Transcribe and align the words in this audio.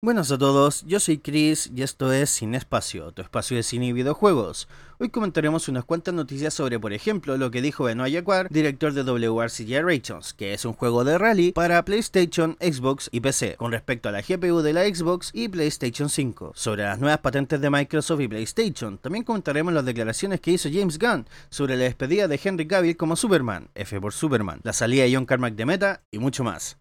Buenas 0.00 0.30
a 0.30 0.38
todos, 0.38 0.84
yo 0.86 1.00
soy 1.00 1.18
Chris 1.18 1.72
y 1.74 1.82
esto 1.82 2.12
es 2.12 2.30
Sin 2.30 2.54
Espacio, 2.54 3.10
tu 3.10 3.20
espacio 3.20 3.56
de 3.56 3.64
cine 3.64 3.86
y 3.86 3.92
videojuegos. 3.92 4.68
Hoy 5.00 5.08
comentaremos 5.08 5.66
unas 5.66 5.84
cuantas 5.84 6.14
noticias 6.14 6.54
sobre, 6.54 6.78
por 6.78 6.92
ejemplo, 6.92 7.36
lo 7.36 7.50
que 7.50 7.60
dijo 7.60 7.82
Benoit 7.82 8.14
Jacquard, 8.14 8.48
director 8.48 8.92
de 8.92 9.02
WRC 9.02 9.66
Generations, 9.66 10.34
que 10.34 10.54
es 10.54 10.64
un 10.64 10.74
juego 10.74 11.02
de 11.02 11.18
rally 11.18 11.50
para 11.50 11.84
PlayStation, 11.84 12.56
Xbox 12.60 13.08
y 13.10 13.18
PC, 13.18 13.56
con 13.56 13.72
respecto 13.72 14.08
a 14.08 14.12
la 14.12 14.22
GPU 14.22 14.62
de 14.62 14.72
la 14.72 14.84
Xbox 14.84 15.32
y 15.34 15.48
PlayStation 15.48 16.08
5. 16.08 16.52
Sobre 16.54 16.84
las 16.84 17.00
nuevas 17.00 17.18
patentes 17.18 17.60
de 17.60 17.68
Microsoft 17.68 18.20
y 18.20 18.28
PlayStation, 18.28 18.98
también 18.98 19.24
comentaremos 19.24 19.74
las 19.74 19.84
declaraciones 19.84 20.40
que 20.40 20.52
hizo 20.52 20.68
James 20.72 21.00
Gunn 21.00 21.26
sobre 21.50 21.76
la 21.76 21.82
despedida 21.82 22.28
de 22.28 22.40
Henry 22.40 22.68
Cavill 22.68 22.96
como 22.96 23.16
Superman, 23.16 23.68
F 23.74 24.00
por 24.00 24.12
Superman, 24.12 24.60
la 24.62 24.72
salida 24.72 25.02
de 25.02 25.16
John 25.16 25.26
Carmack 25.26 25.56
de 25.56 25.66
Meta 25.66 26.02
y 26.12 26.20
mucho 26.20 26.44
más. 26.44 26.78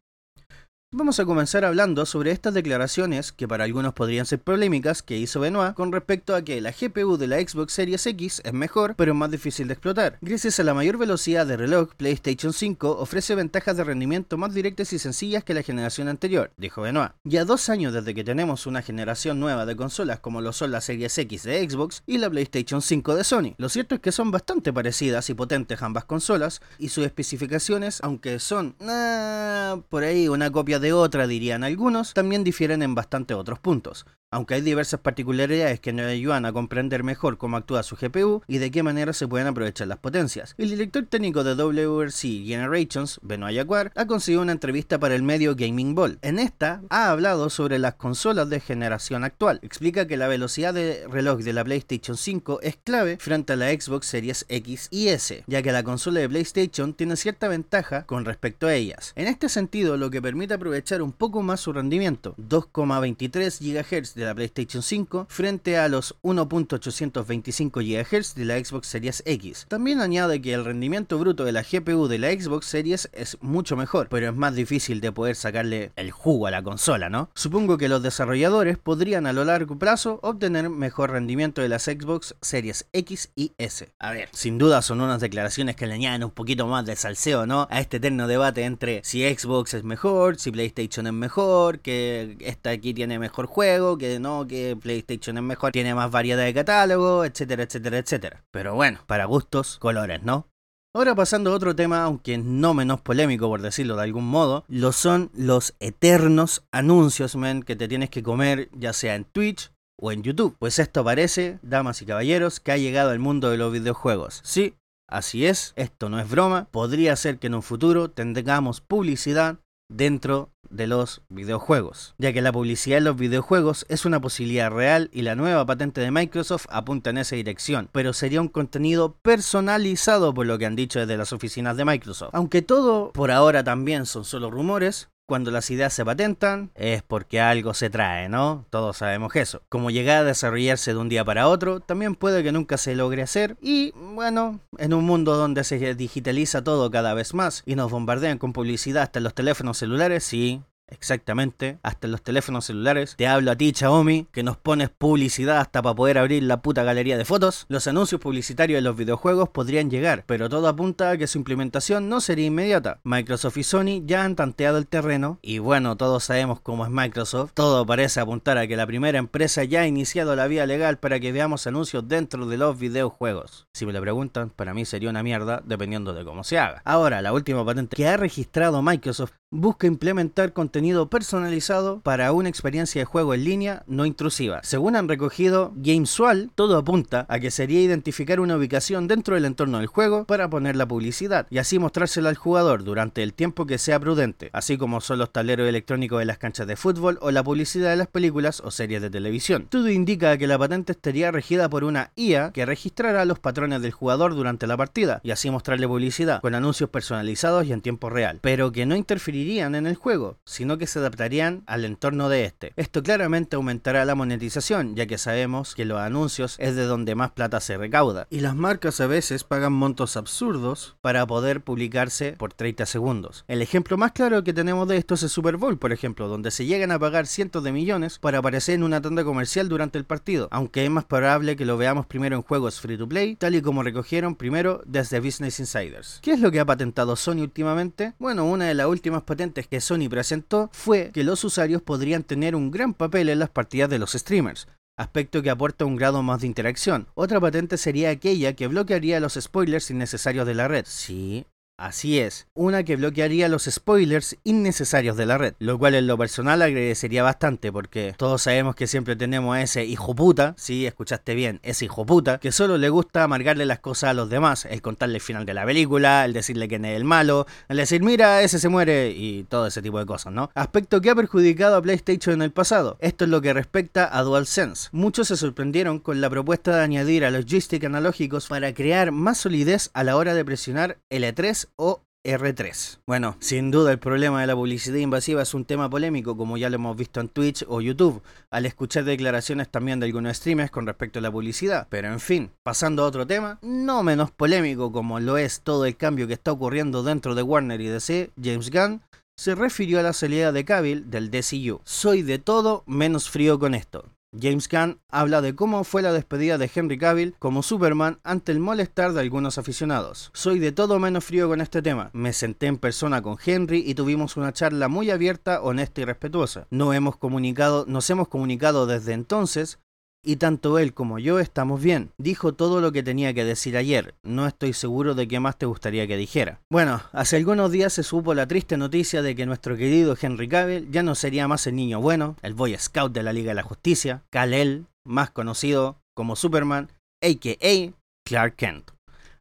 Vamos 0.94 1.20
a 1.20 1.26
comenzar 1.26 1.66
hablando 1.66 2.06
sobre 2.06 2.32
estas 2.32 2.54
declaraciones, 2.54 3.34
que 3.34 3.46
para 3.46 3.66
algunos 3.66 3.93
podrían 3.93 4.25
ser 4.25 4.39
polémicas, 4.39 5.04
que 5.04 5.18
hizo 5.18 5.42
Benoit 5.42 5.74
con 5.74 5.92
respecto 5.92 6.34
a 6.34 6.44
que 6.44 6.61
la 6.61 6.71
GPU 6.71 7.18
de 7.18 7.28
la 7.28 7.42
Xbox 7.42 7.74
Series 7.74 8.07
X 8.07 8.42
es 8.46 8.54
mejor, 8.54 8.96
pero 8.96 9.14
más 9.14 9.30
difícil 9.30 9.68
de 9.68 9.74
explotar. 9.74 10.18
Gracias 10.21 10.61
a 10.61 10.64
la 10.64 10.74
mayor 10.74 10.97
velocidad 10.97 11.46
de 11.46 11.58
reloj, 11.58 11.94
PlayStation 11.97 12.54
5 12.54 13.00
ofrece 13.00 13.36
ventajas 13.36 13.75
de 13.75 13.84
rendimiento 13.84 14.38
más 14.38 14.54
directas 14.54 14.94
y 14.94 15.00
sencillas 15.00 15.44
que 15.44 15.54
la 15.54 15.61
generación 15.61 16.08
anterior, 16.08 16.54
dijo 16.56 16.84
Benoit. 16.84 17.11
Ya 17.25 17.44
dos 17.44 17.68
años 17.68 17.92
desde 17.92 18.16
que 18.16 18.24
tenemos 18.24 18.66
una 18.66 18.82
generación 18.82 19.42
nueva 19.42 19.66
de 19.66 19.75
consolas 19.75 20.22
como 20.22 20.39
lo 20.39 20.54
son 20.54 20.72
la 20.72 20.80
Series 20.80 21.18
X 21.18 21.44
de 21.44 21.69
Xbox 21.69 22.02
y 22.08 22.18
la 22.18 22.30
PlayStation 22.30 22.82
5 22.82 23.14
de 23.14 23.25
Sony. 23.25 23.56
Lo 23.58 23.68
cierto 23.68 23.96
es 23.96 24.00
que 24.00 24.14
son 24.14 24.32
bastante 24.32 24.72
parecidas 24.72 25.30
y 25.30 25.33
potentes 25.33 25.82
ambas 25.82 26.06
consolas, 26.06 26.61
y 26.80 26.88
sus 26.88 27.06
especificaciones, 27.06 28.00
aunque 28.04 28.39
son 28.39 28.78
ah, 28.80 29.82
por 29.89 30.06
ahí 30.06 30.30
una 30.30 30.50
copia 30.50 30.77
de 30.80 30.94
otra, 30.94 31.28
dirían 31.28 31.64
algunos, 31.64 32.14
también 32.14 32.44
difieren 32.44 32.81
en 32.81 32.95
bastante 32.95 33.34
otros 33.34 33.59
puntos 33.59 34.06
aunque 34.30 34.56
hay 34.56 34.62
diversas 34.62 35.00
particularidades 35.00 35.80
que 35.80 35.94
nos 35.94 36.08
ayudan 36.08 36.45
a 36.45 36.52
comprender 36.52 37.03
mejor 37.03 37.38
cómo 37.38 37.58
actúa 37.58 37.83
su 37.83 37.95
GPU 37.95 38.42
y 38.47 38.58
de 38.58 38.72
qué 38.72 38.84
manera 38.84 39.14
se 39.14 39.28
pueden 39.28 39.47
aprovechar 39.47 39.88
las 39.88 40.00
potencias. 40.00 40.53
El 40.58 40.69
director 40.69 41.06
técnico 41.06 41.44
de 41.44 41.56
WRC 41.56 42.45
Generations, 42.45 43.19
Benoit 43.23 43.56
Jacquard, 43.56 43.92
ha 43.95 44.06
conseguido 44.06 44.42
una 44.42 44.52
entrevista 44.52 45.00
para 45.00 45.16
el 45.16 45.23
medio 45.23 45.56
Gaming 45.56 45.95
Ball. 45.95 46.19
En 46.22 46.39
esta 46.39 46.81
ha 46.89 47.09
hablado 47.09 47.50
sobre 47.50 47.80
las 47.80 47.95
consolas 47.95 48.50
de 48.50 48.59
generación 48.59 49.23
actual. 49.23 49.59
Explica 49.64 50.08
que 50.08 50.17
la 50.17 50.28
velocidad 50.28 50.73
de 50.73 51.08
reloj 51.09 51.39
de 51.39 51.53
la 51.53 51.64
PlayStation 51.64 52.17
5 52.17 52.59
es 52.62 52.78
clave 52.84 53.17
frente 53.19 53.53
a 53.53 53.56
la 53.56 53.69
Xbox 53.69 54.08
Series 54.08 54.45
X 54.50 54.89
y 54.91 55.08
S, 55.08 55.44
ya 55.47 55.62
que 55.62 55.72
la 55.72 55.84
consola 55.84 56.19
de 56.19 56.30
PlayStation 56.30 56.94
tiene 56.94 57.16
cierta 57.16 57.47
ventaja 57.47 58.06
con 58.06 58.25
respecto 58.25 58.67
a 58.67 58.73
ellas. 58.73 59.14
En 59.16 59.28
este 59.28 59.47
sentido, 59.47 59.95
lo 59.95 60.09
que 60.09 60.22
permite 60.22 60.53
aprovechar 60.53 61.02
un 61.02 61.14
poco 61.14 61.41
más 61.44 61.62
su 61.62 61.72
rendimiento, 61.72 62.36
2,23 62.38 63.59
GHz 63.62 64.16
de 64.17 64.25
la 64.25 64.35
PlayStation 64.35 64.81
5 64.81 65.27
frente 65.29 65.77
a 65.77 65.87
los 65.87 66.15
1.825 66.23 67.81
GHz 67.81 68.35
de 68.35 68.45
la 68.45 68.63
Xbox 68.63 68.87
Series 68.87 69.23
X. 69.25 69.67
También 69.69 70.01
añade 70.01 70.41
que 70.41 70.53
el 70.53 70.65
rendimiento 70.65 71.19
bruto 71.19 71.45
de 71.45 71.51
la 71.51 71.61
GPU 71.61 72.07
de 72.07 72.17
la 72.17 72.31
Xbox 72.31 72.65
Series 72.65 73.09
es 73.13 73.38
mucho 73.41 73.75
mejor, 73.75 74.09
pero 74.09 74.29
es 74.29 74.35
más 74.35 74.55
difícil 74.55 75.01
de 75.01 75.11
poder 75.11 75.35
sacarle 75.35 75.91
el 75.95 76.11
jugo 76.11 76.47
a 76.47 76.51
la 76.51 76.63
consola, 76.63 77.09
¿no? 77.09 77.29
Supongo 77.35 77.77
que 77.77 77.88
los 77.88 78.01
desarrolladores 78.01 78.77
podrían 78.77 79.27
a 79.27 79.33
lo 79.33 79.45
largo 79.45 79.77
plazo 79.77 80.19
obtener 80.23 80.69
mejor 80.69 81.11
rendimiento 81.11 81.61
de 81.61 81.69
las 81.69 81.83
Xbox 81.83 82.35
Series 82.41 82.88
X 82.93 83.29
y 83.35 83.53
S. 83.57 83.93
A 83.99 84.11
ver, 84.11 84.29
sin 84.33 84.57
duda 84.57 84.81
son 84.81 85.01
unas 85.01 85.21
declaraciones 85.21 85.75
que 85.75 85.85
le 85.85 85.93
añaden 85.93 86.23
un 86.23 86.31
poquito 86.31 86.65
más 86.67 86.85
de 86.85 86.95
salseo, 86.95 87.45
¿no? 87.45 87.67
A 87.69 87.79
este 87.79 87.97
eterno 87.97 88.27
debate 88.27 88.63
entre 88.63 89.01
si 89.03 89.23
Xbox 89.23 89.75
es 89.75 89.83
mejor, 89.83 90.39
si 90.39 90.51
PlayStation 90.51 91.05
es 91.05 91.13
mejor, 91.13 91.79
que 91.79 92.38
esta 92.39 92.71
aquí 92.71 92.93
tiene 92.93 93.19
mejor 93.19 93.45
juego, 93.45 93.97
que 93.97 94.06
no, 94.19 94.47
que 94.47 94.77
PlayStation 94.81 95.38
es 95.38 95.44
mejor, 95.44 95.72
tiene 95.72 95.94
más 95.94 96.11
variedad 96.11 96.44
de 96.44 96.53
catálogo, 96.53 97.25
etcétera, 97.25 97.63
etcétera, 97.63 97.97
etcétera. 97.97 98.44
Pero 98.52 98.75
bueno, 98.75 99.00
para 99.07 99.25
gustos, 99.25 99.78
colores, 99.79 100.23
¿no? 100.23 100.47
Ahora 100.95 101.13
pasando 101.13 101.51
a 101.51 101.56
otro 101.56 101.75
tema, 101.75 102.03
aunque 102.03 102.40
no 102.40 102.73
menos 102.73 103.01
polémico 103.01 103.47
por 103.47 103.62
decirlo 103.62 103.95
de 103.97 104.03
algún 104.03 104.28
modo, 104.28 104.66
lo 104.68 104.91
son 104.91 105.29
los 105.35 105.75
eternos 105.79 106.63
anuncios, 106.72 107.35
men, 107.35 107.62
que 107.62 107.75
te 107.75 107.88
tienes 107.88 108.09
que 108.09 108.23
comer 108.23 108.69
ya 108.73 108.94
sea 108.94 109.13
en 109.16 109.25
Twitch 109.25 109.72
o 110.00 110.12
en 110.12 110.24
YouTube. 110.24 110.56
Pues 110.57 110.79
esto 110.79 111.03
parece, 111.03 111.59
damas 111.62 112.01
y 112.01 112.06
caballeros, 112.06 112.59
que 112.59 112.72
ha 112.72 112.78
llegado 112.78 113.12
al 113.12 113.19
mundo 113.19 113.51
de 113.51 113.57
los 113.57 113.72
videojuegos. 113.72 114.41
Sí, 114.44 114.74
así 115.07 115.45
es, 115.45 115.74
esto 115.75 116.09
no 116.09 116.19
es 116.19 116.29
broma, 116.29 116.68
podría 116.72 117.16
ser 117.16 117.38
que 117.38 117.47
en 117.47 117.56
un 117.56 117.63
futuro 117.63 118.09
tengamos 118.09 118.81
publicidad 118.81 119.59
dentro 119.89 120.50
de 120.69 120.88
los 120.88 121.22
videojuegos, 121.29 122.16
ya 122.17 122.33
que 122.33 122.41
la 122.41 122.51
publicidad 122.51 123.00
en 123.00 123.05
los 123.05 123.17
videojuegos 123.17 123.85
es 123.89 124.05
una 124.05 124.22
posibilidad 124.22 124.72
real 124.72 125.09
y 125.11 125.22
la 125.22 125.35
nueva 125.35 125.66
patente 125.66 126.01
de 126.01 126.11
Microsoft 126.11 126.66
apunta 126.69 127.09
en 127.09 127.17
esa 127.17 127.35
dirección, 127.35 127.89
pero 127.91 128.13
sería 128.13 128.41
un 128.41 128.47
contenido 128.47 129.17
personalizado 129.22 130.33
por 130.33 130.45
lo 130.45 130.57
que 130.57 130.66
han 130.66 130.75
dicho 130.75 131.00
desde 131.00 131.17
las 131.17 131.33
oficinas 131.33 131.77
de 131.77 131.85
Microsoft. 131.85 132.31
Aunque 132.33 132.61
todo 132.61 133.11
por 133.11 133.31
ahora 133.31 133.63
también 133.63 134.06
son 134.06 134.25
solo 134.25 134.51
rumores, 134.51 135.09
cuando 135.27 135.51
las 135.51 135.69
ideas 135.69 135.93
se 135.93 136.05
patentan 136.05 136.71
es 136.73 137.03
porque 137.03 137.41
algo 137.41 137.73
se 137.73 137.89
trae, 137.89 138.29
¿no? 138.29 138.65
Todos 138.69 138.97
sabemos 138.97 139.35
eso. 139.35 139.61
Como 139.69 139.91
llega 139.91 140.19
a 140.19 140.23
desarrollarse 140.23 140.93
de 140.93 140.99
un 140.99 141.09
día 141.09 141.25
para 141.25 141.49
otro, 141.49 141.81
también 141.81 142.15
puede 142.15 142.43
que 142.43 142.53
nunca 142.53 142.77
se 142.77 142.95
logre 142.95 143.21
hacer 143.21 143.57
y, 143.61 143.91
bueno, 143.91 144.61
en 144.77 144.93
un 144.93 145.05
mundo 145.05 145.35
donde 145.35 145.63
se 145.65 145.95
digitaliza 145.95 146.63
todo 146.63 146.89
cada 146.89 147.13
vez 147.13 147.33
más 147.33 147.61
y 147.65 147.75
nos 147.75 147.91
bombardean 147.91 148.38
con 148.38 148.53
publicidad 148.53 149.03
hasta 149.03 149.19
los 149.19 149.35
teléfonos 149.35 149.77
celulares, 149.77 150.23
sí, 150.23 150.63
Exactamente, 150.90 151.80
hasta 151.84 152.08
en 152.08 152.12
los 152.12 152.22
teléfonos 152.22 152.66
celulares. 152.66 153.16
Te 153.18 153.28
hablo 153.28 153.52
a 153.52 153.56
ti, 153.56 153.74
Xiaomi, 153.75 154.28
que 154.31 154.44
nos 154.44 154.58
pones 154.58 154.90
publicidad 154.90 155.59
hasta 155.59 155.81
para 155.81 155.96
poder 155.96 156.18
abrir 156.18 156.44
la 156.44 156.62
puta 156.62 156.84
galería 156.84 157.18
de 157.18 157.25
fotos. 157.25 157.66
Los 157.68 157.88
anuncios 157.88 158.22
publicitarios 158.22 158.78
de 158.78 158.81
los 158.81 158.96
videojuegos 158.96 159.50
podrían 159.50 159.90
llegar, 159.90 160.24
pero 160.25 160.50
todo 160.50 160.68
apunta 160.68 161.12
a 161.12 161.18
que 161.18 161.28
su 161.28 161.38
implementación 161.38 162.09
no 162.09 162.22
sería 162.22 162.46
inmediata. 162.46 163.00
Microsoft 163.03 163.58
y 163.58 163.64
Sony 163.64 164.03
ya 164.06 164.24
han 164.24 164.36
tanteado 164.36 164.78
el 164.78 164.88
terreno, 164.88 165.40
y 165.42 165.59
bueno, 165.59 165.98
todos 165.98 166.24
sabemos 166.24 166.62
cómo 166.62 166.86
es 166.86 166.92
Microsoft. 166.92 167.52
Todo 167.54 167.86
parece 167.86 168.19
apuntar 168.19 168.58
a 168.58 168.68
que 168.68 168.78
la 168.78 168.88
primera 168.88 169.19
empresa 169.19 169.64
ya 169.64 169.81
ha 169.81 169.88
iniciado 169.88 170.36
la 170.36 170.48
vía 170.48 170.66
legal 170.66 170.98
para 170.98 171.19
que 171.19 171.31
veamos 171.31 171.68
anuncios 171.68 172.08
dentro 172.08 172.46
de 172.46 172.58
los 172.58 172.80
videojuegos. 172.80 173.68
Si 173.74 173.86
me 173.86 173.94
lo 173.94 174.02
preguntan, 174.02 174.50
para 174.50 174.74
mí 174.74 174.86
sería 174.86 175.09
una 175.09 175.24
mierda, 175.24 175.62
dependiendo 175.66 176.14
de 176.14 176.24
cómo 176.24 176.44
se 176.44 176.58
haga. 176.58 176.81
Ahora, 176.86 177.22
la 177.22 177.34
última 177.34 177.66
patente 177.66 177.96
que 177.96 178.08
ha 178.08 178.18
registrado 178.18 178.81
Microsoft 178.81 179.34
busca 179.50 179.88
implementar 179.88 180.52
contenido 180.52 181.09
personalizado 181.09 182.02
para 182.02 182.34
una 182.34 182.50
experiencia 182.50 183.00
de 183.00 183.06
juego 183.06 183.34
en 183.34 183.46
línea 183.46 183.84
no 183.88 184.06
intrusiva. 184.06 184.59
Según 184.63 184.97
han 184.97 185.08
recogido 185.08 185.72
GameSwal, 185.78 186.52
todo 186.53 186.78
apunta 186.78 187.25
a 187.30 187.40
que 187.40 187.50
sería 187.50 187.81
identificar 187.81 188.41
una 188.41 188.57
ubicación 188.57 189.07
dentro 189.07 189.36
del 189.36 189.46
entorno 189.46 189.78
del 189.78 189.88
juego 189.88 190.25
para 190.25 190.50
poner 190.50 190.75
la 190.75 190.86
publicidad 190.86 191.47
y 191.50 191.59
así 191.59 191.80
mostrársela 191.80 192.28
al 192.28 192.36
jugador 192.36 192.84
durante 192.84 193.24
el 193.24 193.34
tiempo 193.34 193.66
que 193.66 193.78
sea 193.78 194.02
prudente, 194.02 194.50
así 194.52 194.78
como 194.78 195.00
son 195.00 195.19
los 195.19 195.31
tableros 195.31 195.69
electrónicos 195.69 196.19
de 196.19 196.25
las 196.25 196.38
canchas 196.38 196.68
de 196.68 196.75
fútbol 196.75 197.18
o 197.22 197.31
la 197.31 197.44
publicidad 197.44 197.91
de 197.91 197.96
las 197.96 198.07
películas 198.07 198.62
o 198.66 198.69
series 198.69 199.02
de 199.02 199.09
televisión. 199.09 199.68
Todo 199.69 199.90
indica 199.90 200.38
que 200.38 200.47
la 200.47 200.59
patente 200.59 200.91
estaría 200.91 201.31
regida 201.31 201.69
por 201.69 201.86
una 201.86 202.12
IA 202.18 202.52
que 202.52 202.66
registrará 202.66 203.24
los 203.24 203.40
patrones 203.40 203.81
del 203.81 203.94
jugador 203.94 204.36
durante 204.36 204.68
la 204.68 204.75
partida 204.75 205.22
y 205.24 205.31
así 205.31 205.50
mostrarle 205.50 205.88
publicidad 205.88 206.41
con 206.41 206.53
anuncios 206.53 206.90
personalizados 206.90 207.66
y 207.66 207.72
en 207.72 207.81
tiempo 207.81 208.09
real, 208.09 208.40
pero 208.41 208.74
que 208.74 208.86
no 208.86 208.97
interferiría 208.97 209.37
irían 209.38 209.75
en 209.75 209.88
el 209.88 209.96
juego, 209.96 210.38
sino 210.46 210.78
que 210.78 210.88
se 210.88 211.00
adaptarían 211.00 211.64
al 211.68 211.86
entorno 211.86 212.30
de 212.30 212.46
este. 212.46 212.74
Esto 212.75 213.03
claramente 213.03 213.56
aumentará 213.56 214.06
la 214.06 214.16
monetización, 214.16 214.96
ya 214.96 215.06
que 215.06 215.18
sabemos 215.18 215.75
que 215.75 215.86
los 215.86 216.00
anuncios 216.00 216.56
es 216.59 216.75
de 216.75 216.86
donde 216.86 217.16
más 217.16 217.31
plata 217.31 217.59
se 217.59 217.78
recauda. 217.78 218.28
Y 218.30 218.42
las 218.42 218.56
marcas 218.56 219.00
a 219.02 219.08
veces 219.08 219.44
pagan 219.44 219.74
montos 219.74 220.18
absurdos 220.18 220.98
para 221.02 221.25
poder 221.25 221.62
publicarse 221.62 222.34
por 222.34 222.53
30 222.53 222.86
segundos. 222.86 223.46
El 223.48 223.62
ejemplo 223.62 223.98
más 223.98 224.12
claro 224.12 224.44
que 224.44 224.53
tenemos 224.53 224.88
de 224.88 224.98
esto 224.98 225.16
es 225.16 225.24
el 225.24 225.30
Super 225.30 225.58
Bowl, 225.58 225.78
por 225.78 225.94
ejemplo, 225.94 226.28
donde 226.28 226.52
se 226.52 226.66
llegan 226.66 226.92
a 226.92 227.00
pagar 227.00 227.28
cientos 227.28 227.63
de 227.63 227.72
millones 227.72 228.19
para 228.19 228.40
aparecer 228.40 228.75
en 228.75 228.83
una 228.83 229.01
tanda 229.01 229.24
comercial 229.24 229.69
durante 229.69 229.98
el 229.98 230.06
partido, 230.06 230.48
aunque 230.51 230.83
es 230.83 230.90
más 230.92 231.06
probable 231.06 231.56
que 231.56 231.66
lo 231.66 231.78
veamos 231.78 232.06
primero 232.06 232.36
en 232.36 232.42
juegos 232.42 232.80
free 232.80 232.98
to 232.98 233.07
play, 233.07 233.36
tal 233.36 233.56
y 233.56 233.62
como 233.62 233.83
recogieron 233.83 234.36
primero 234.36 234.81
desde 234.86 235.19
Business 235.19 235.60
Insiders. 235.60 236.19
¿Qué 236.22 236.31
es 236.31 236.40
lo 236.40 236.51
que 236.51 236.60
ha 236.60 236.66
patentado 236.66 237.16
Sony 237.16 237.42
últimamente? 237.42 238.13
Bueno, 238.19 238.45
una 238.45 238.66
de 238.66 238.74
las 238.74 238.88
últimas 238.88 239.24
patentes 239.27 239.68
que 239.68 239.81
Sony 239.81 240.09
presentó 240.09 240.69
fue 240.71 241.12
que 241.13 241.24
los 241.24 241.44
usuarios 241.44 241.83
podrían 241.83 242.24
tener 242.24 242.56
un 242.56 242.71
gran 242.71 242.95
papel 242.95 243.29
en 243.29 243.39
las 243.39 243.50
partidas 243.50 243.89
de 243.89 244.00
los 244.00 244.13
streamers, 244.13 244.68
aspecto 244.97 245.44
que 245.44 245.50
aporta 245.50 245.85
un 245.85 245.97
grado 245.97 246.24
más 246.24 246.41
de 246.41 246.47
interacción. 246.47 247.09
Otra 247.13 247.39
patente 247.39 247.77
sería 247.77 248.09
aquella 248.09 248.53
que 248.53 248.68
bloquearía 248.68 249.19
los 249.19 249.35
spoilers 249.35 249.91
innecesarios 249.91 250.47
de 250.47 250.56
la 250.56 250.68
red. 250.68 250.85
Sí, 250.88 251.45
Así 251.79 252.18
es, 252.18 252.47
una 252.56 252.81
que 252.81 252.95
bloquearía 252.95 253.47
los 253.50 253.65
spoilers 253.65 254.35
innecesarios 254.44 255.15
de 255.15 255.27
la 255.27 255.38
red, 255.38 255.53
lo 255.59 255.77
cual 255.77 255.94
en 255.94 256.07
lo 256.07 256.18
personal 256.18 256.63
agradecería 256.63 257.21
bastante 257.21 257.71
porque 257.71 258.15
todos 258.18 258.41
sabemos 258.41 258.75
que 258.75 258.88
siempre 258.88 259.15
tenemos 259.15 259.56
a 259.56 259.62
ese 259.62 259.85
hijo 259.85 260.15
puta, 260.15 260.56
si 260.57 260.88
escuchaste 260.88 261.35
bien, 261.35 261.59
ese 261.62 261.85
hijo 261.85 262.03
puta, 262.03 262.39
que 262.39 262.51
solo 262.51 262.79
le 262.79 262.89
gusta 262.89 263.21
amargarle 263.21 263.68
las 263.68 263.77
cosas 263.77 264.09
a 264.09 264.13
los 264.15 264.27
demás, 264.27 264.65
el 264.65 264.81
contarle 264.81 265.18
el 265.18 265.21
final 265.21 265.45
de 265.45 265.53
la 265.53 265.68
película, 265.68 266.25
el 266.25 266.33
decirle 266.33 266.68
que 266.68 266.77
es 266.77 266.83
el 266.83 267.03
malo, 267.03 267.45
el 267.69 267.77
decir 267.77 268.01
mira, 268.01 268.41
ese 268.41 268.57
se 268.57 268.69
muere 268.69 269.12
y 269.12 269.44
todo 269.44 269.68
ese 269.68 269.83
tipo 269.83 270.00
de 270.00 270.07
cosas, 270.07 270.33
¿no? 270.33 270.50
Aspecto 270.56 271.00
que 271.00 271.12
ha 271.12 271.15
perjudicado 271.15 271.75
a 271.75 271.81
PlayStation 271.83 272.33
en 272.33 272.41
el 272.41 272.51
pasado. 272.51 272.97
Esto 273.01 273.25
es 273.25 273.30
lo 273.30 273.39
que 273.39 273.53
respecta 273.53 274.09
a 274.18 274.23
DualSense. 274.23 274.89
Muchos 274.94 275.27
se 275.27 275.38
sorprendieron 275.38 276.00
con 276.00 276.21
la 276.21 276.30
propuesta 276.31 276.75
de 276.75 276.81
añadir 276.81 277.23
a 277.23 277.30
los 277.30 277.45
joysticks 277.45 277.85
analógicos 277.85 278.47
para 278.47 278.73
crear 278.73 279.12
más 279.12 279.38
solidez 279.38 279.91
a 279.94 280.03
la 280.03 280.18
hora 280.18 280.33
de 280.33 280.44
presionar 280.44 280.97
L3 281.12 281.67
o 281.75 282.02
R3. 282.28 283.00
Bueno, 283.08 283.38
sin 283.40 283.72
duda 283.72 283.92
el 283.92 284.00
problema 284.00 284.42
de 284.42 284.48
la 284.48 284.56
publicidad 284.56 284.98
invasiva 284.98 285.42
es 285.42 285.54
un 285.54 285.64
tema 285.64 285.90
polémico, 285.90 286.36
como 286.36 286.58
ya 286.58 286.69
lo 286.69 286.75
hemos 286.75 286.98
visto 286.98 287.22
en 287.22 287.30
Twitch 287.30 287.64
o 287.68 287.80
YouTube, 287.80 288.22
al 288.52 288.66
escuchar 288.66 289.06
declaraciones 289.06 289.69
también 289.69 290.00
de 290.00 290.08
algunos 290.08 290.36
streamers 290.38 290.69
con 290.69 290.86
respecto 290.86 291.19
a 291.19 291.22
la 291.22 291.31
publicidad. 291.31 291.88
Pero 291.90 292.10
en 292.10 292.19
fin, 292.19 292.52
pasando 292.64 293.04
a 293.04 293.08
otro 293.08 293.25
tema, 293.25 293.60
no 293.62 294.04
menos 294.04 294.31
polémico 294.31 294.92
como 294.92 295.19
lo 295.19 295.38
es 295.38 295.62
todo 295.62 295.86
el 295.86 295.96
cambio 295.96 296.28
que 296.28 296.34
está 296.34 296.52
ocurriendo 296.52 297.02
dentro 297.02 297.34
de 297.34 297.44
Warner 297.44 297.80
y 297.80 297.88
DC, 297.88 298.31
James 298.42 298.72
Gunn 298.72 299.02
se 299.38 299.56
refirió 299.56 300.00
a 300.00 300.04
la 300.04 300.14
salida 300.14 300.52
de 300.52 300.66
Cavill 300.66 301.10
del 301.10 301.30
DCU. 301.31 301.80
Soy 301.86 302.24
de 302.24 302.40
todo 302.40 302.84
menos 302.88 303.30
frío 303.30 303.60
con 303.60 303.75
esto. 303.75 304.04
James 304.39 304.68
Gunn 304.68 305.00
habla 305.09 305.41
de 305.41 305.56
cómo 305.56 305.83
fue 305.83 306.01
la 306.01 306.12
despedida 306.12 306.57
de 306.57 306.69
Henry 306.74 306.97
Cavill 306.97 307.35
como 307.39 307.63
Superman 307.63 308.19
ante 308.24 308.51
el 308.51 308.59
molestar 308.59 309.13
de 309.13 309.21
algunos 309.21 309.57
aficionados. 309.57 310.31
Soy 310.33 310.59
de 310.59 310.74
todo 310.74 311.00
menos 311.00 311.24
frío 311.24 311.47
con 311.47 311.62
este 311.62 311.81
tema. 311.81 312.09
Me 312.13 312.33
senté 312.33 312.68
en 312.68 312.77
persona 312.77 313.21
con 313.21 313.38
Henry 313.44 313.83
y 313.85 313.95
tuvimos 313.95 314.35
una 314.35 314.51
charla 314.51 314.89
muy 314.89 315.12
abierta, 315.12 315.62
honesta 315.62 316.01
y 316.01 316.06
respetuosa. 316.06 316.68
No 316.69 316.94
hemos 316.94 317.15
comunicado, 317.18 317.85
nos 317.88 318.09
hemos 318.09 318.27
comunicado 318.27 318.85
desde 318.85 319.13
entonces 319.13 319.79
y 320.27 320.35
tanto 320.35 320.77
él 320.77 320.94
como 320.94 321.19
yo 321.19 321.39
estamos 321.39 321.81
bien. 321.81 322.12
Dijo 322.18 322.53
todo 322.53 322.81
lo 322.81 322.91
que 322.91 323.01
tenía 323.01 323.33
que 323.33 323.45
decir 323.45 323.77
ayer. 323.77 324.13
No 324.24 324.45
estoy 324.45 324.74
seguro 324.74 325.15
de 325.15 325.25
qué 325.25 325.39
más 325.39 325.57
te 325.57 325.65
gustaría 325.65 326.06
que 326.06 326.18
dijera. 326.18 326.59
Bueno, 326.69 327.01
hace 327.13 327.38
algunos 327.38 327.71
días 327.71 327.94
se 327.94 328.03
supo 328.03 328.33
la 328.33 328.45
triste 328.45 328.75
noticia 328.75 329.21
de 329.21 329.38
que 329.38 329.45
nuestro 329.45 329.77
querido 329.77 330.18
Henry 330.21 330.50
Cavill 330.50 330.91
ya 330.91 331.01
no 331.01 331.15
sería 331.15 331.47
más 331.47 331.65
el 331.65 331.77
niño 331.77 332.01
bueno, 332.01 332.35
el 332.41 332.56
Boy 332.56 332.75
Scout 332.77 333.13
de 333.13 333.24
la 333.24 333.31
Liga 333.31 333.51
de 333.51 333.56
la 333.56 333.63
Justicia, 333.63 334.21
Kal-El, 334.29 334.88
más 335.06 335.31
conocido 335.31 335.95
como 336.13 336.35
Superman, 336.35 336.89
a.k.a. 337.23 337.94
Clark 338.25 338.56
Kent, 338.57 338.91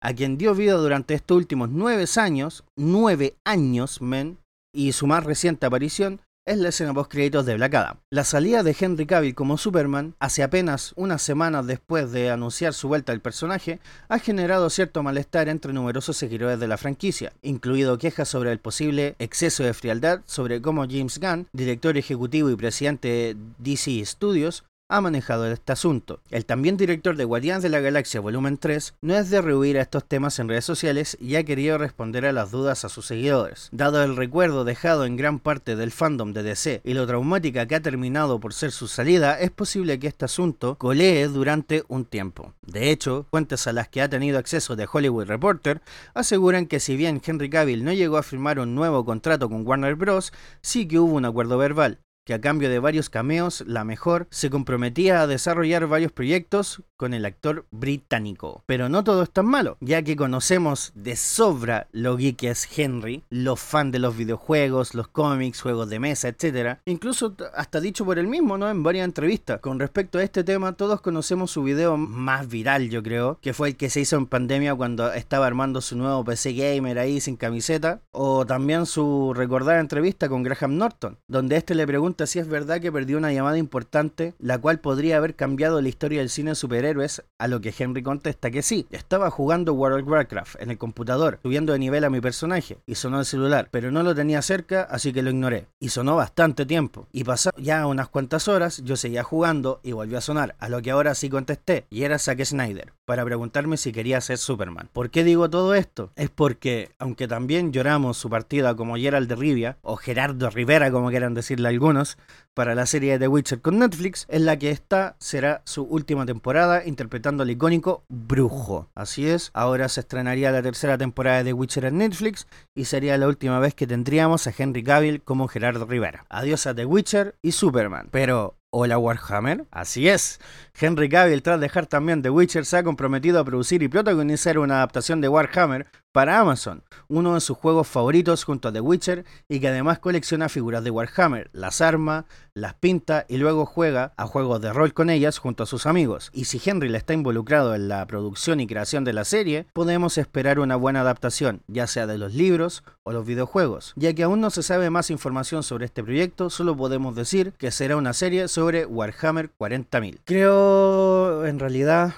a 0.01 0.15
quien 0.15 0.39
dio 0.39 0.55
vida 0.55 0.75
durante 0.75 1.15
estos 1.15 1.37
últimos 1.37 1.69
nueve 1.69 2.05
años, 2.17 2.63
nueve 2.77 3.35
años, 3.45 4.01
men, 4.01 4.39
y 4.73 4.93
su 4.93 5.09
más 5.09 5.25
reciente 5.25 5.67
aparición 5.67 6.21
es 6.47 6.59
la 6.59 6.69
escena 6.69 6.95
post 6.95 7.11
créditos 7.11 7.45
de 7.45 7.57
Black. 7.57 7.99
La 8.09 8.23
salida 8.23 8.63
de 8.63 8.75
Henry 8.79 9.05
Cavill 9.05 9.35
como 9.35 9.59
Superman, 9.59 10.15
hace 10.21 10.45
apenas 10.45 10.93
unas 10.95 11.21
semanas 11.21 11.67
después 11.67 12.13
de 12.13 12.31
anunciar 12.31 12.73
su 12.73 12.87
vuelta 12.87 13.11
al 13.11 13.21
personaje, 13.21 13.81
ha 14.09 14.21
generado 14.21 14.71
cierto 14.71 15.03
malestar 15.03 15.49
entre 15.49 15.73
numerosos 15.73 16.17
seguidores 16.17 16.61
de 16.61 16.69
la 16.69 16.77
franquicia, 16.77 17.33
incluido 17.43 17.99
quejas 17.99 18.29
sobre 18.29 18.53
el 18.53 18.61
posible 18.61 19.17
exceso 19.19 19.65
de 19.65 19.75
frialdad 19.75 20.21
sobre 20.25 20.63
cómo 20.63 20.87
James 20.89 21.19
Gunn, 21.19 21.49
director 21.53 21.99
ejecutivo 21.99 22.49
y 22.49 22.57
presidente 22.57 23.09
de 23.09 23.37
DC 23.59 24.07
Studios, 24.07 24.65
ha 24.89 25.01
manejado 25.01 25.47
este 25.51 25.73
asunto. 25.73 26.21
El 26.31 26.47
también 26.47 26.77
director 26.77 27.17
de 27.17 27.25
Guardianes 27.25 27.63
de 27.63 27.69
la 27.69 27.81
Galaxia 27.81 28.21
Volumen 28.21 28.59
3 28.59 28.95
no 29.01 29.17
es 29.17 29.31
de 29.31 29.43
rehuir 29.43 29.79
a 29.79 29.83
estos 29.83 30.05
temas 30.05 30.39
en 30.39 30.49
redes 30.49 30.65
sociales 30.65 31.17
y 31.21 31.37
ha 31.37 31.45
querido 31.45 31.79
responder 31.79 32.25
a 32.25 32.33
las 32.33 32.51
dudas 32.51 32.85
a 32.85 32.89
sus 32.89 33.07
seguidores. 33.07 33.69
Dado 33.73 34.03
el 34.05 34.17
recuerdo 34.17 34.65
dejado 34.65 35.05
en 35.05 35.17
gran 35.17 35.41
parte 35.41 35.77
del 35.77 35.91
fandom 35.91 36.33
de 36.33 36.43
DC 36.43 36.83
y 36.85 36.95
lo 36.95 37.07
traumática 37.07 37.67
que 37.67 37.75
ha 37.75 37.83
terminado 37.83 38.39
por 38.39 38.55
ser 38.55 38.71
su 38.71 38.87
salida, 38.87 39.41
es 39.41 39.51
posible 39.51 39.99
que 39.99 40.07
este 40.07 40.25
asunto 40.25 40.77
colee 40.77 41.25
durante 41.25 41.85
un 41.89 42.05
tiempo. 42.05 42.55
De 42.63 42.91
hecho, 42.91 43.27
fuentes 43.31 43.67
a 43.67 43.73
las 43.73 43.89
que 43.89 44.03
ha 44.03 44.09
tenido 44.09 44.39
acceso 44.39 44.77
de 44.77 44.89
Hollywood 44.91 45.27
Reporter 45.27 45.83
aseguran 46.15 46.67
que 46.67 46.81
si 46.81 46.97
bien 46.97 47.21
Henry 47.25 47.51
Cavill 47.51 47.85
no 47.85 47.93
llegó 47.93 48.19
a 48.19 48.23
firmar 48.23 48.61
un 48.61 48.75
nuevo 48.75 49.05
contrato 49.05 49.49
con 49.49 49.67
Warner 49.67 49.97
Bros., 49.97 50.33
sí 50.61 50.87
que 50.87 50.99
hubo 50.99 51.15
un 51.15 51.25
acuerdo 51.25 51.59
verbal, 51.59 51.99
que 52.27 52.35
a 52.35 52.41
cambio 52.41 52.69
de 52.69 52.81
varios 52.81 53.09
cameos, 53.09 53.63
la 53.69 53.85
mejor 53.85 54.27
se 54.31 54.51
comprometía 54.51 55.23
a 55.23 55.27
desarrollar 55.29 55.87
varios 55.87 56.11
proyectos 56.11 56.83
con 56.97 57.15
el 57.15 57.25
actor 57.25 57.67
británico. 57.71 58.65
Pero 58.67 58.89
no 58.89 59.05
todo 59.05 59.23
es 59.23 59.31
tan 59.31 59.47
malo, 59.47 59.77
ya 59.81 60.03
que 60.03 60.17
conocemos 60.17 60.93
de 60.95 61.15
sobra 61.15 61.87
lo 61.93 62.17
geek 62.17 62.37
que 62.37 62.51
es 62.51 62.69
Henry, 62.77 63.23
los 63.31 63.61
fan 63.61 63.93
de 63.93 64.01
los 64.01 64.17
videojuegos, 64.17 64.95
los 64.95 65.09
cómics, 65.09 65.63
juegos 65.63 65.89
de 65.89 66.01
mesa, 66.01 66.29
etc. 66.29 66.79
Incluso 66.85 67.37
hasta 67.55 67.81
dicho 67.81 68.05
por 68.05 68.19
él 68.19 68.27
mismo, 68.27 68.59
¿no? 68.59 68.69
En 68.69 68.83
varias 68.83 69.05
entrevistas. 69.05 69.61
Con 69.61 69.79
respecto 69.79 70.19
a 70.19 70.25
este 70.25 70.43
tema, 70.43 70.73
todos 70.73 71.01
conocemos 71.01 71.53
su 71.53 71.63
video 71.63 71.97
más 71.97 72.49
viral, 72.49 72.91
yo 72.91 73.03
creo, 73.05 73.39
que 73.41 73.55
fue 73.55 73.69
el 73.69 73.77
que 73.77 73.89
se 73.89 74.01
hizo 74.01 74.17
en 74.17 74.27
pandemia 74.27 74.75
cuando 74.75 75.13
estaba 75.13 75.47
armando 75.47 75.81
su 75.81 75.97
nuevo 75.97 76.25
PC 76.25 76.55
gamer 76.55 76.99
ahí 76.99 77.21
sin 77.21 77.37
camiseta, 77.37 78.01
o 78.11 78.45
también 78.45 78.85
su 78.85 79.33
recordada 79.33 79.79
entrevista 79.79 80.29
con 80.29 80.43
Graham 80.43 80.77
Norton, 80.77 81.19
donde 81.29 81.57
este 81.57 81.77
le 81.77 81.87
pregunta 81.87 82.16
si 82.25 82.39
es 82.39 82.49
verdad 82.49 82.81
que 82.81 82.91
perdió 82.91 83.19
una 83.19 83.33
llamada 83.33 83.59
importante, 83.59 84.35
la 84.39 84.57
cual 84.57 84.81
podría 84.81 85.19
haber 85.19 85.37
cambiado 85.37 85.83
la 85.83 85.89
historia 85.89 86.21
del 86.21 86.31
cine 86.31 86.53
de 86.53 86.55
superhéroes, 86.55 87.25
a 87.39 87.49
lo 87.49 87.61
que 87.61 87.75
Henry 87.77 88.03
contesta 88.03 88.51
que 88.51 88.63
sí. 88.63 88.87
Estaba 88.91 89.31
jugando 89.31 89.75
World 89.75 90.05
of 90.05 90.09
Warcraft 90.09 90.63
en 90.63 90.71
el 90.71 90.79
computador, 90.79 91.39
subiendo 91.43 91.75
de 91.75 91.79
nivel 91.79 92.05
a 92.05 92.11
mi 92.11 92.23
personaje, 92.23 92.79
y 92.87 92.95
sonó 92.95 93.21
el 93.21 93.27
celular, 93.27 93.69
pero 93.71 93.91
no 93.91 94.03
lo 94.03 94.15
tenía 94.15 94.41
cerca, 94.41 94.83
así 94.83 95.13
que 95.13 95.23
lo 95.23 95.31
ignoré. 95.31 95.67
Y 95.81 95.91
sonó 95.91 96.17
bastante 96.17 96.65
tiempo. 96.65 97.09
Y 97.13 97.25
pasó 97.25 97.51
ya 97.59 97.87
unas 97.87 98.09
cuantas 98.09 98.49
horas, 98.49 98.83
yo 98.85 98.97
seguía 98.97 99.25
jugando 99.25 99.81
y 99.83 99.93
volvió 99.93 100.19
a 100.19 100.23
sonar, 100.23 100.55
a 100.59 100.69
lo 100.69 100.81
que 100.81 100.93
ahora 100.93 101.15
sí 101.15 101.29
contesté, 101.29 101.87
y 101.91 102.05
era 102.05 102.19
Zack 102.19 102.45
Snyder, 102.45 102.93
para 103.05 103.25
preguntarme 103.25 103.77
si 103.77 103.93
quería 103.93 104.21
ser 104.21 104.39
Superman. 104.39 104.89
¿Por 104.93 105.11
qué 105.11 105.25
digo 105.25 105.51
todo 105.51 105.75
esto? 105.75 106.13
Es 106.15 106.31
porque, 106.31 106.91
aunque 106.99 107.27
también 107.27 107.73
lloramos 107.73 108.17
su 108.17 108.31
partida 108.31 108.77
como 108.77 108.97
Gerald 108.97 109.29
de 109.29 109.37
Rivia, 109.37 109.79
o 109.83 109.97
Gerardo 109.97 110.51
Rivera 110.51 110.91
como 110.91 111.11
quieran 111.11 111.35
decirle 111.35 111.69
algunos, 111.69 112.06
para 112.55 112.75
la 112.75 112.87
serie 112.87 113.13
de 113.13 113.19
The 113.19 113.29
Witcher 113.29 113.61
con 113.61 113.79
Netflix, 113.79 114.27
en 114.31 114.47
la 114.47 114.59
que 114.59 114.71
esta 114.71 115.17
será 115.19 115.61
su 115.65 115.83
última 115.83 116.25
temporada 116.25 116.87
interpretando 116.87 117.43
al 117.43 117.51
icónico 117.51 118.05
Brujo. 118.09 118.89
Así 118.95 119.29
es, 119.29 119.51
ahora 119.53 119.89
se 119.91 120.01
estrenaría 120.01 120.51
la 120.53 120.63
tercera 120.63 120.97
temporada 120.97 121.39
de 121.39 121.45
The 121.45 121.53
Witcher 121.53 121.85
en 121.85 121.99
Netflix 121.99 122.47
y 122.75 122.87
sería 122.87 123.19
la 123.19 123.29
última 123.29 123.59
vez 123.59 123.75
que 123.75 123.87
tendríamos 123.87 124.47
a 124.47 124.55
Henry 124.57 124.83
Cavill 124.83 125.23
como 125.23 125.49
Gerardo 125.49 125.85
Rivera. 125.85 126.25
Adiós 126.31 126.67
a 126.67 126.75
The 126.75 126.87
Witcher 126.87 127.35
y 127.43 127.53
Superman. 127.53 128.09
Pero 128.11 128.57
Hola 128.79 128.99
Warhammer. 128.99 129.65
Así 129.71 130.07
es. 130.07 130.39
Henry 130.79 131.09
Cavill, 131.09 131.43
tras 131.43 131.59
dejar 131.59 131.87
también 131.87 132.21
The 132.21 132.29
Witcher, 132.29 132.67
se 132.67 132.77
ha 132.77 132.83
comprometido 132.83 133.41
a 133.41 133.45
producir 133.45 133.83
y 133.83 133.89
protagonizar 133.89 134.59
una 134.59 134.77
adaptación 134.77 135.23
de 135.23 135.29
Warhammer 135.29 135.87
para 136.17 136.39
Amazon, 136.39 136.83
uno 137.09 137.35
de 137.35 137.43
sus 137.43 137.59
juegos 137.59 137.89
favoritos 137.89 138.45
junto 138.45 138.69
a 138.69 138.73
The 138.73 138.81
Witcher 138.81 139.27
y 139.51 139.61
que 139.61 139.69
además 139.69 139.99
colecciona 139.99 140.49
figuras 140.49 140.83
de 140.83 140.91
Warhammer, 140.91 141.51
las 141.53 141.83
arma, 141.83 142.25
las 142.55 142.73
pinta 142.73 143.27
y 143.29 143.37
luego 143.37 143.67
juega 143.67 144.15
a 144.17 144.27
juegos 144.27 144.63
de 144.63 144.73
rol 144.73 144.95
con 144.95 145.11
ellas 145.11 145.37
junto 145.37 145.65
a 145.65 145.67
sus 145.67 145.85
amigos. 145.85 146.31
Y 146.33 146.47
si 146.47 146.59
Henry 146.65 146.89
le 146.89 146.97
está 146.97 147.13
involucrado 147.13 147.75
en 147.75 147.89
la 147.89 148.07
producción 148.07 148.61
y 148.61 148.67
creación 148.67 149.05
de 149.05 149.13
la 149.13 149.27
serie, 149.27 149.67
podemos 149.75 150.17
esperar 150.17 150.59
una 150.59 150.77
buena 150.77 151.03
adaptación, 151.03 151.61
ya 151.67 151.87
sea 151.87 152.07
de 152.07 152.17
los 152.17 152.33
libros 152.33 152.83
o 153.03 153.13
los 153.13 153.27
videojuegos. 153.27 153.93
Ya 153.97 154.15
que 154.15 154.23
aún 154.23 154.41
no 154.41 154.49
se 154.49 154.63
sabe 154.63 154.89
más 154.89 155.11
información 155.11 155.63
sobre 155.63 155.85
este 155.85 156.03
proyecto, 156.03 156.49
solo 156.49 156.79
podemos 156.79 157.15
decir 157.15 157.53
que 157.59 157.71
será 157.71 157.95
una 157.95 158.15
serie 158.15 158.49
sobre 158.49 158.87
Warhammer 158.87 159.51
40.000. 159.59 160.21
Creo 160.25 161.45
en 161.45 161.59
realidad 161.59 162.15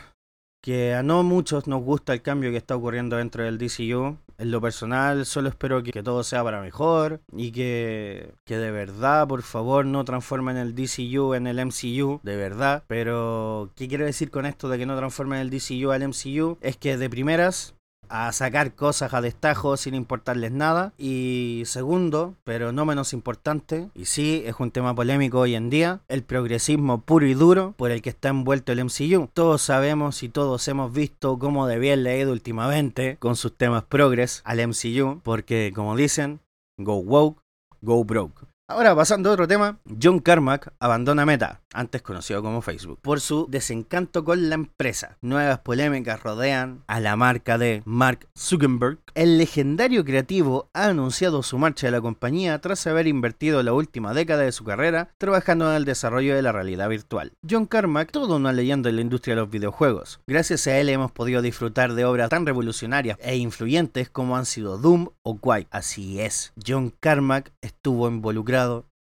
que 0.60 0.94
a 0.94 1.02
no 1.02 1.22
muchos 1.22 1.66
nos 1.66 1.82
gusta 1.82 2.12
el 2.12 2.22
cambio 2.22 2.50
que 2.50 2.56
está 2.56 2.76
ocurriendo 2.76 3.16
dentro 3.16 3.44
del 3.44 3.58
DCU. 3.58 4.18
En 4.38 4.52
lo 4.52 4.60
personal, 4.60 5.26
solo 5.26 5.48
espero 5.48 5.82
que, 5.82 6.02
todo 6.02 6.22
sea 6.22 6.44
para 6.44 6.60
mejor 6.60 7.20
y 7.32 7.50
que, 7.50 8.34
que, 8.44 8.56
de 8.56 8.70
verdad, 8.70 9.26
por 9.26 9.42
favor, 9.42 9.84
no 9.84 10.04
transformen 10.04 10.56
el 10.56 10.76
DCU 10.76 11.34
en 11.34 11.48
el 11.48 11.64
MCU, 11.66 12.20
de 12.22 12.36
verdad. 12.36 12.84
Pero, 12.86 13.70
¿qué 13.74 13.88
quiero 13.88 14.04
decir 14.04 14.30
con 14.30 14.46
esto 14.46 14.68
de 14.68 14.78
que 14.78 14.86
no 14.86 14.96
transformen 14.96 15.40
el 15.40 15.50
DCU 15.50 15.90
al 15.90 16.06
MCU? 16.06 16.56
Es 16.60 16.76
que 16.76 16.96
de 16.96 17.10
primeras 17.10 17.74
a 18.08 18.32
sacar 18.32 18.74
cosas 18.74 19.14
a 19.14 19.20
destajo 19.20 19.76
sin 19.76 19.94
importarles 19.94 20.52
nada. 20.52 20.92
Y 20.98 21.62
segundo, 21.66 22.34
pero 22.44 22.72
no 22.72 22.84
menos 22.84 23.12
importante, 23.12 23.88
y 23.94 24.06
sí 24.06 24.42
es 24.46 24.54
un 24.58 24.70
tema 24.70 24.94
polémico 24.94 25.40
hoy 25.40 25.54
en 25.54 25.70
día, 25.70 26.00
el 26.08 26.22
progresismo 26.22 27.02
puro 27.02 27.26
y 27.26 27.34
duro 27.34 27.74
por 27.76 27.90
el 27.90 28.02
que 28.02 28.10
está 28.10 28.28
envuelto 28.28 28.72
el 28.72 28.84
MCU. 28.84 29.28
Todos 29.32 29.62
sabemos 29.62 30.22
y 30.22 30.28
todos 30.28 30.66
hemos 30.68 30.92
visto 30.92 31.38
cómo 31.38 31.66
de 31.66 31.78
bien 31.78 32.02
le 32.02 32.10
ha 32.10 32.18
ido 32.18 32.32
últimamente 32.32 33.16
con 33.18 33.36
sus 33.36 33.56
temas 33.56 33.84
progres 33.84 34.42
al 34.44 34.66
MCU, 34.66 35.20
porque 35.22 35.72
como 35.74 35.96
dicen, 35.96 36.40
go 36.78 36.96
woke, 36.96 37.40
go 37.80 38.04
broke. 38.04 38.46
Ahora, 38.70 38.94
pasando 38.94 39.30
a 39.30 39.32
otro 39.32 39.48
tema, 39.48 39.78
John 40.00 40.18
Carmack 40.18 40.74
abandona 40.78 41.24
Meta, 41.24 41.62
antes 41.72 42.02
conocido 42.02 42.42
como 42.42 42.60
Facebook, 42.60 42.98
por 43.00 43.22
su 43.22 43.46
desencanto 43.48 44.24
con 44.24 44.50
la 44.50 44.56
empresa. 44.56 45.16
Nuevas 45.22 45.60
polémicas 45.60 46.22
rodean 46.22 46.84
a 46.86 47.00
la 47.00 47.16
marca 47.16 47.56
de 47.56 47.80
Mark 47.86 48.28
Zuckerberg. 48.38 48.98
El 49.14 49.38
legendario 49.38 50.04
creativo 50.04 50.68
ha 50.74 50.84
anunciado 50.84 51.42
su 51.42 51.56
marcha 51.56 51.86
de 51.86 51.92
la 51.92 52.02
compañía 52.02 52.60
tras 52.60 52.86
haber 52.86 53.06
invertido 53.06 53.62
la 53.62 53.72
última 53.72 54.12
década 54.12 54.42
de 54.42 54.52
su 54.52 54.64
carrera 54.64 55.08
trabajando 55.16 55.70
en 55.70 55.76
el 55.76 55.86
desarrollo 55.86 56.36
de 56.36 56.42
la 56.42 56.52
realidad 56.52 56.90
virtual. 56.90 57.32
John 57.48 57.64
Carmack, 57.64 58.12
toda 58.12 58.36
una 58.36 58.52
leyenda 58.52 58.90
en 58.90 58.96
la 58.96 59.02
industria 59.02 59.34
de 59.34 59.40
los 59.40 59.50
videojuegos. 59.50 60.20
Gracias 60.26 60.66
a 60.66 60.76
él 60.76 60.90
hemos 60.90 61.10
podido 61.10 61.40
disfrutar 61.40 61.94
de 61.94 62.04
obras 62.04 62.28
tan 62.28 62.44
revolucionarias 62.44 63.16
e 63.22 63.38
influyentes 63.38 64.10
como 64.10 64.36
han 64.36 64.44
sido 64.44 64.76
Doom 64.76 65.08
o 65.22 65.38
Quake. 65.38 65.68
Así 65.70 66.20
es, 66.20 66.52
John 66.62 66.92
Carmack 67.00 67.50
estuvo 67.62 68.08
involucrado 68.08 68.57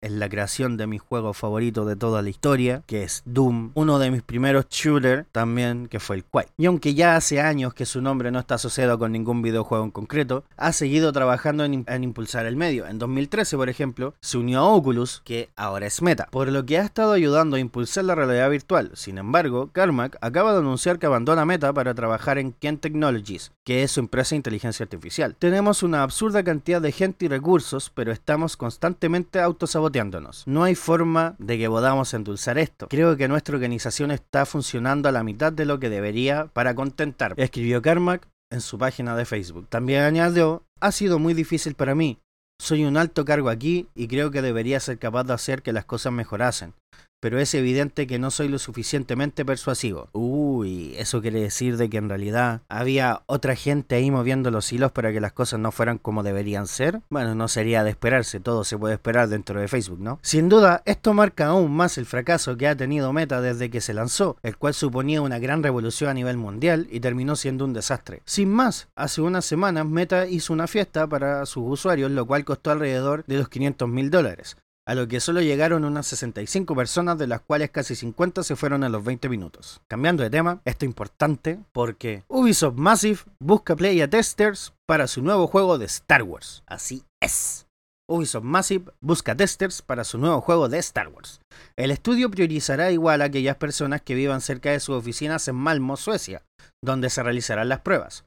en 0.02 0.20
la 0.20 0.30
creación 0.30 0.78
de 0.78 0.88
mi 0.88 0.98
juego 0.98 1.34
favorito 1.34 1.86
de 1.86 1.96
toda 1.96 2.22
la 2.22 2.30
historia, 2.30 2.84
que 2.86 3.04
es 3.04 3.22
Doom, 3.26 3.72
uno 3.74 4.00
de 4.00 4.12
mis 4.12 4.22
primeros 4.22 4.68
shooters 4.70 5.26
también, 5.32 5.88
que 5.88 6.00
fue 6.00 6.18
el 6.18 6.24
Quake. 6.24 6.52
Y 6.58 6.66
aunque 6.66 6.94
ya 6.94 7.16
hace 7.16 7.42
años 7.42 7.74
que 7.74 7.86
su 7.86 8.02
nombre 8.02 8.32
no 8.32 8.40
está 8.40 8.56
asociado 8.56 8.98
con 8.98 9.12
ningún 9.12 9.42
videojuego 9.42 9.84
en 9.84 9.92
concreto, 9.92 10.44
ha 10.58 10.72
seguido 10.74 11.12
trabajando 11.12 11.66
en, 11.66 11.86
en, 11.88 12.04
impulsar 12.04 12.46
el 12.46 12.56
medio. 12.56 12.88
En 12.88 13.00
2013, 13.00 13.58
por 13.58 13.70
ejemplo, 13.70 14.14
se 14.22 14.38
unió 14.38 14.60
a 14.60 14.70
Oculus, 14.70 15.22
que 15.26 15.50
ahora 15.56 15.88
es 15.88 16.02
Meta, 16.02 16.28
por 16.32 16.50
lo 16.50 16.66
que 16.66 16.78
ha 16.78 16.84
estado 16.84 17.12
ayudando 17.14 17.58
a 17.58 17.60
impulsar 17.60 18.06
la 18.06 18.16
realidad 18.16 18.50
virtual. 18.50 18.92
Sin 18.94 19.18
embargo, 19.18 19.70
Carmack 19.72 20.18
acaba 20.22 20.54
de 20.54 20.60
anunciar 20.60 21.00
que 21.00 21.08
abandona 21.08 21.46
Meta 21.46 21.74
para 21.74 21.94
trabajar 21.94 22.38
en 22.38 22.54
Ken 22.54 22.78
Technologies, 22.78 23.52
que 23.70 23.84
es 23.84 23.92
su 23.92 24.00
empresa 24.00 24.32
de 24.32 24.38
inteligencia 24.38 24.84
artificial. 24.84 25.36
Tenemos 25.36 25.84
una 25.84 26.02
absurda 26.02 26.44
cantidad 26.44 26.82
de 26.82 26.92
gente 26.92 27.26
y 27.26 27.28
recursos, 27.28 27.92
pero 27.94 28.12
estamos 28.12 28.58
constantemente 28.58 29.40
autosaboteando 29.40 30.10
no 30.48 30.64
hay 30.64 30.74
forma 30.74 31.36
de 31.38 31.60
que 31.60 31.70
podamos 31.70 32.16
endulzar 32.16 32.58
esto. 32.58 32.88
Creo 32.88 33.16
que 33.16 33.28
nuestra 33.28 33.54
organización 33.54 34.10
está 34.10 34.48
funcionando 34.48 35.08
a 35.08 35.12
la 35.12 35.24
mitad 35.24 35.54
de 35.54 35.66
lo 35.66 35.80
que 35.80 35.92
debería 35.92 36.48
para 36.48 36.74
contentar, 36.74 37.36
escribió 37.38 37.84
Carmack 37.84 38.28
en 38.52 38.62
su 38.62 38.80
página 38.80 39.16
de 39.16 39.26
Facebook. 39.26 39.68
También 39.70 40.02
añadió, 40.02 40.64
ha 40.80 40.92
sido 40.92 41.20
muy 41.20 41.36
difícil 41.36 41.76
para 41.76 41.94
mí. 41.94 42.18
Soy 42.60 42.86
un 42.86 42.98
alto 42.98 43.24
cargo 43.24 43.50
aquí 43.50 43.88
y 43.94 44.08
creo 44.08 44.32
que 44.32 44.42
debería 44.42 44.80
ser 44.80 44.98
capaz 44.98 45.26
de 45.26 45.34
hacer 45.34 45.62
que 45.62 45.74
las 45.74 45.86
cosas 45.86 46.12
mejorasen 46.12 46.74
pero 47.20 47.40
es 47.40 47.54
evidente 47.54 48.08
que 48.08 48.20
no 48.20 48.32
soy 48.32 48.48
lo 48.48 48.60
suficientemente 48.60 49.46
persuasivo. 49.46 50.10
Uy, 50.14 50.96
eso 50.98 51.22
quiere 51.22 51.42
decir 51.42 51.78
de 51.78 51.90
que 51.90 51.98
en 51.98 52.10
realidad 52.10 52.62
había 52.70 53.24
otra 53.26 53.56
gente 53.56 53.96
ahí 53.96 54.12
moviendo 54.12 54.52
los 54.52 54.72
hilos 54.72 54.92
para 54.92 55.12
que 55.12 55.20
las 55.20 55.34
cosas 55.34 55.60
no 55.60 55.72
fueran 55.72 55.98
como 55.98 56.24
deberían 56.24 56.68
ser. 56.68 57.02
Bueno, 57.10 57.36
no 57.36 57.48
sería 57.48 57.84
de 57.84 57.90
esperarse, 57.90 58.40
todo 58.40 58.64
se 58.64 58.78
puede 58.78 58.96
esperar 58.96 59.30
dentro 59.30 59.60
de 59.60 59.68
Facebook, 59.68 60.00
¿no? 60.00 60.20
Sin 60.22 60.50
duda, 60.50 60.82
esto 60.86 61.14
marca 61.14 61.48
aún 61.48 61.72
más 61.72 61.98
el 61.98 62.06
fracaso 62.06 62.58
que 62.58 62.68
ha 62.68 62.76
tenido 62.76 63.14
Meta 63.14 63.42
desde 63.42 63.70
que 63.70 63.82
se 63.82 63.94
lanzó, 63.94 64.38
el 64.44 64.58
cual 64.58 64.74
suponía 64.74 65.22
una 65.22 65.40
gran 65.40 65.64
revolución 65.64 66.10
a 66.10 66.14
nivel 66.14 66.38
mundial 66.38 66.88
y 66.90 67.00
terminó 67.00 67.36
siendo 67.36 67.66
un 67.66 67.74
desastre. 67.74 68.22
Sin 68.26 68.50
más, 68.50 68.88
hace 68.96 69.22
unas 69.22 69.46
semanas 69.46 69.86
Meta 69.86 70.28
hizo 70.28 70.54
una 70.54 70.68
fiesta 70.68 71.08
para 71.08 71.46
sus 71.46 71.64
usuarios, 71.66 72.12
lo 72.12 72.26
cual 72.26 72.46
costó 72.46 72.72
alrededor 72.72 73.24
de 73.26 73.38
los 73.38 73.50
500 73.50 73.90
mil 73.90 74.10
dólares 74.10 74.58
a 74.90 74.96
lo 74.96 75.08
que 75.08 75.20
solo 75.20 75.40
llegaron 75.40 75.86
unas 75.86 76.08
65 76.08 76.76
personas, 76.76 77.20
de 77.20 77.28
las 77.28 77.42
cuales 77.42 77.70
casi 77.70 77.94
50 77.94 78.42
se 78.42 78.56
fueron 78.56 78.84
a 78.84 78.90
los 78.90 79.04
20 79.04 79.30
minutos. 79.30 79.82
Cambiando 79.88 80.24
de 80.24 80.32
tema, 80.32 80.64
esto 80.66 80.84
es 80.84 80.90
importante 80.90 81.60
porque 81.74 82.24
Ubisoft 82.28 82.76
Massive 82.76 83.20
busca 83.40 83.76
play 83.76 84.08
testers 84.08 84.74
para 84.88 85.06
su 85.06 85.22
nuevo 85.22 85.46
juego 85.46 85.78
de 85.78 85.86
Star 85.86 86.24
Wars. 86.24 86.64
Así 86.66 87.04
es. 87.22 87.68
Ubisoft 88.10 88.44
Massive 88.44 88.86
busca 89.00 89.36
testers 89.36 89.84
para 89.84 90.04
su 90.04 90.18
nuevo 90.18 90.42
juego 90.42 90.70
de 90.70 90.80
Star 90.80 91.10
Wars. 91.10 91.40
El 91.78 91.92
estudio 91.92 92.32
priorizará 92.32 92.90
igual 92.90 93.22
a 93.22 93.26
aquellas 93.26 93.58
personas 93.58 94.02
que 94.02 94.16
vivan 94.16 94.42
cerca 94.42 94.72
de 94.72 94.80
sus 94.80 94.96
oficinas 94.96 95.48
en 95.48 95.56
Malmo, 95.56 95.98
Suecia, 95.98 96.42
donde 96.84 97.12
se 97.12 97.22
realizarán 97.22 97.70
las 97.70 97.82
pruebas. 97.82 98.26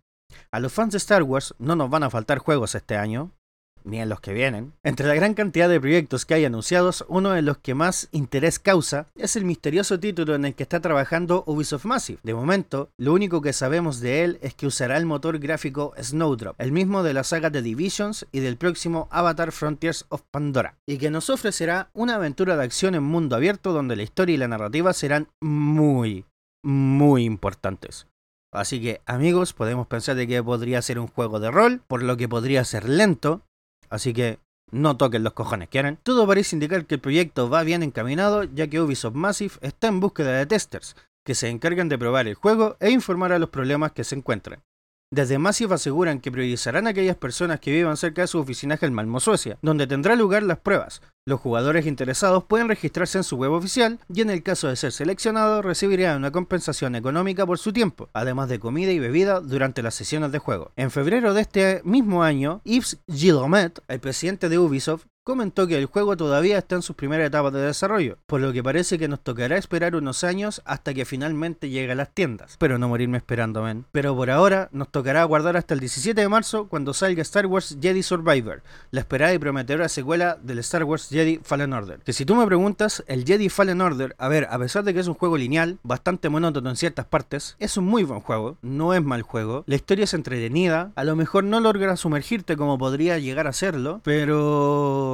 A 0.52 0.60
los 0.60 0.72
fans 0.72 0.92
de 0.92 0.98
Star 0.98 1.24
Wars 1.24 1.56
no 1.58 1.74
nos 1.74 1.90
van 1.90 2.04
a 2.04 2.10
faltar 2.10 2.38
juegos 2.38 2.76
este 2.76 2.96
año, 2.96 3.32
ni 3.84 4.00
en 4.00 4.08
los 4.08 4.20
que 4.20 4.32
vienen. 4.32 4.72
Entre 4.82 5.06
la 5.06 5.14
gran 5.14 5.34
cantidad 5.34 5.68
de 5.68 5.80
proyectos 5.80 6.26
que 6.26 6.34
hay 6.34 6.44
anunciados, 6.44 7.04
uno 7.08 7.30
de 7.30 7.42
los 7.42 7.58
que 7.58 7.74
más 7.74 8.08
interés 8.12 8.58
causa 8.58 9.06
es 9.16 9.36
el 9.36 9.44
misterioso 9.44 9.98
título 9.98 10.34
en 10.34 10.44
el 10.44 10.54
que 10.54 10.62
está 10.62 10.80
trabajando 10.80 11.44
Ubisoft 11.46 11.84
Massive. 11.84 12.20
De 12.22 12.34
momento, 12.34 12.90
lo 12.98 13.12
único 13.12 13.40
que 13.42 13.52
sabemos 13.52 14.00
de 14.00 14.24
él 14.24 14.38
es 14.42 14.54
que 14.54 14.66
usará 14.66 14.96
el 14.96 15.06
motor 15.06 15.38
gráfico 15.38 15.94
Snowdrop, 16.00 16.54
el 16.58 16.72
mismo 16.72 17.02
de 17.02 17.14
la 17.14 17.24
saga 17.24 17.50
de 17.50 17.62
Divisions 17.62 18.26
y 18.32 18.40
del 18.40 18.56
próximo 18.56 19.08
Avatar 19.10 19.52
Frontiers 19.52 20.06
of 20.08 20.22
Pandora, 20.30 20.76
y 20.86 20.98
que 20.98 21.10
nos 21.10 21.30
ofrecerá 21.30 21.90
una 21.92 22.16
aventura 22.16 22.56
de 22.56 22.64
acción 22.64 22.94
en 22.94 23.02
mundo 23.02 23.36
abierto 23.36 23.72
donde 23.72 23.96
la 23.96 24.02
historia 24.02 24.34
y 24.34 24.38
la 24.38 24.48
narrativa 24.48 24.92
serán 24.92 25.28
muy, 25.40 26.24
muy 26.64 27.24
importantes. 27.24 28.06
Así 28.52 28.82
que 28.82 29.00
amigos, 29.06 29.54
podemos 29.54 29.86
pensar 29.86 30.14
de 30.14 30.26
que 30.26 30.42
podría 30.42 30.82
ser 30.82 30.98
un 30.98 31.06
juego 31.06 31.40
de 31.40 31.50
rol, 31.50 31.80
por 31.88 32.02
lo 32.02 32.18
que 32.18 32.28
podría 32.28 32.64
ser 32.64 32.86
lento, 32.86 33.42
Así 33.92 34.14
que 34.14 34.38
no 34.70 34.96
toquen 34.96 35.22
los 35.22 35.34
cojones, 35.34 35.68
¿quieren? 35.68 35.98
Todo 36.02 36.26
parece 36.26 36.56
indicar 36.56 36.86
que 36.86 36.94
el 36.94 37.00
proyecto 37.02 37.50
va 37.50 37.62
bien 37.62 37.82
encaminado, 37.82 38.44
ya 38.44 38.66
que 38.66 38.80
Ubisoft 38.80 39.14
Massive 39.14 39.52
está 39.60 39.88
en 39.88 40.00
búsqueda 40.00 40.32
de 40.32 40.46
testers, 40.46 40.96
que 41.26 41.34
se 41.34 41.50
encargan 41.50 41.90
de 41.90 41.98
probar 41.98 42.26
el 42.26 42.34
juego 42.34 42.78
e 42.80 42.90
informar 42.90 43.32
a 43.32 43.38
los 43.38 43.50
problemas 43.50 43.92
que 43.92 44.04
se 44.04 44.14
encuentran. 44.14 44.62
Desde 45.12 45.36
Massive 45.36 45.74
aseguran 45.74 46.20
que 46.20 46.32
priorizarán 46.32 46.86
a 46.86 46.90
aquellas 46.90 47.16
personas 47.16 47.60
que 47.60 47.70
vivan 47.70 47.98
cerca 47.98 48.22
de 48.22 48.28
su 48.28 48.38
oficina 48.38 48.78
en 48.80 48.94
Malmo, 48.94 49.20
Suecia, 49.20 49.58
donde 49.60 49.86
tendrá 49.86 50.16
lugar 50.16 50.42
las 50.42 50.58
pruebas. 50.58 51.02
Los 51.26 51.38
jugadores 51.38 51.84
interesados 51.84 52.44
pueden 52.44 52.66
registrarse 52.66 53.18
en 53.18 53.24
su 53.24 53.36
web 53.36 53.52
oficial 53.52 54.00
y 54.12 54.22
en 54.22 54.30
el 54.30 54.42
caso 54.42 54.68
de 54.68 54.76
ser 54.76 54.90
seleccionados 54.90 55.66
recibirán 55.66 56.16
una 56.16 56.32
compensación 56.32 56.94
económica 56.94 57.44
por 57.44 57.58
su 57.58 57.74
tiempo, 57.74 58.08
además 58.14 58.48
de 58.48 58.58
comida 58.58 58.90
y 58.90 58.98
bebida 58.98 59.40
durante 59.40 59.82
las 59.82 59.94
sesiones 59.94 60.32
de 60.32 60.38
juego. 60.38 60.72
En 60.76 60.90
febrero 60.90 61.34
de 61.34 61.42
este 61.42 61.82
mismo 61.84 62.22
año, 62.22 62.62
Yves 62.64 62.98
Gillomet, 63.06 63.80
el 63.88 64.00
presidente 64.00 64.48
de 64.48 64.58
Ubisoft, 64.58 65.04
comentó 65.24 65.68
que 65.68 65.78
el 65.78 65.86
juego 65.86 66.16
todavía 66.16 66.58
está 66.58 66.74
en 66.74 66.82
sus 66.82 66.96
primeras 66.96 67.28
etapas 67.28 67.52
de 67.52 67.60
desarrollo, 67.60 68.18
por 68.26 68.40
lo 68.40 68.52
que 68.52 68.62
parece 68.62 68.98
que 68.98 69.06
nos 69.06 69.20
tocará 69.20 69.56
esperar 69.56 69.94
unos 69.94 70.24
años 70.24 70.62
hasta 70.64 70.94
que 70.94 71.04
finalmente 71.04 71.68
llegue 71.68 71.92
a 71.92 71.94
las 71.94 72.10
tiendas. 72.10 72.56
Pero 72.58 72.76
no 72.76 72.88
morirme 72.88 73.18
esperando, 73.18 73.62
men. 73.62 73.84
Pero 73.92 74.16
por 74.16 74.30
ahora 74.30 74.68
nos 74.72 74.88
tocará 74.90 75.22
aguardar 75.22 75.56
hasta 75.56 75.74
el 75.74 75.80
17 75.80 76.20
de 76.20 76.28
marzo 76.28 76.66
cuando 76.68 76.92
salga 76.92 77.22
Star 77.22 77.46
Wars 77.46 77.78
Jedi 77.80 78.02
Survivor, 78.02 78.62
la 78.90 79.00
esperada 79.00 79.32
y 79.32 79.38
prometedora 79.38 79.88
secuela 79.88 80.38
del 80.42 80.58
Star 80.58 80.82
Wars 80.82 81.08
Jedi 81.08 81.40
Fallen 81.44 81.72
Order. 81.72 82.00
Que 82.00 82.12
si 82.12 82.24
tú 82.24 82.34
me 82.34 82.46
preguntas, 82.46 83.04
el 83.06 83.24
Jedi 83.24 83.48
Fallen 83.48 83.80
Order, 83.80 84.16
a 84.18 84.26
ver, 84.26 84.48
a 84.50 84.58
pesar 84.58 84.82
de 84.82 84.92
que 84.92 85.00
es 85.00 85.06
un 85.06 85.14
juego 85.14 85.36
lineal, 85.36 85.78
bastante 85.84 86.30
monótono 86.30 86.68
en 86.70 86.76
ciertas 86.76 87.06
partes, 87.06 87.54
es 87.60 87.76
un 87.76 87.84
muy 87.84 88.02
buen 88.02 88.20
juego, 88.20 88.56
no 88.60 88.92
es 88.92 89.04
mal 89.04 89.22
juego, 89.22 89.62
la 89.66 89.76
historia 89.76 90.04
es 90.04 90.14
entretenida, 90.14 90.90
a 90.96 91.04
lo 91.04 91.14
mejor 91.14 91.44
no 91.44 91.60
logra 91.60 91.96
sumergirte 91.96 92.56
como 92.56 92.76
podría 92.76 93.18
llegar 93.20 93.46
a 93.46 93.52
serlo, 93.52 94.00
pero 94.02 95.11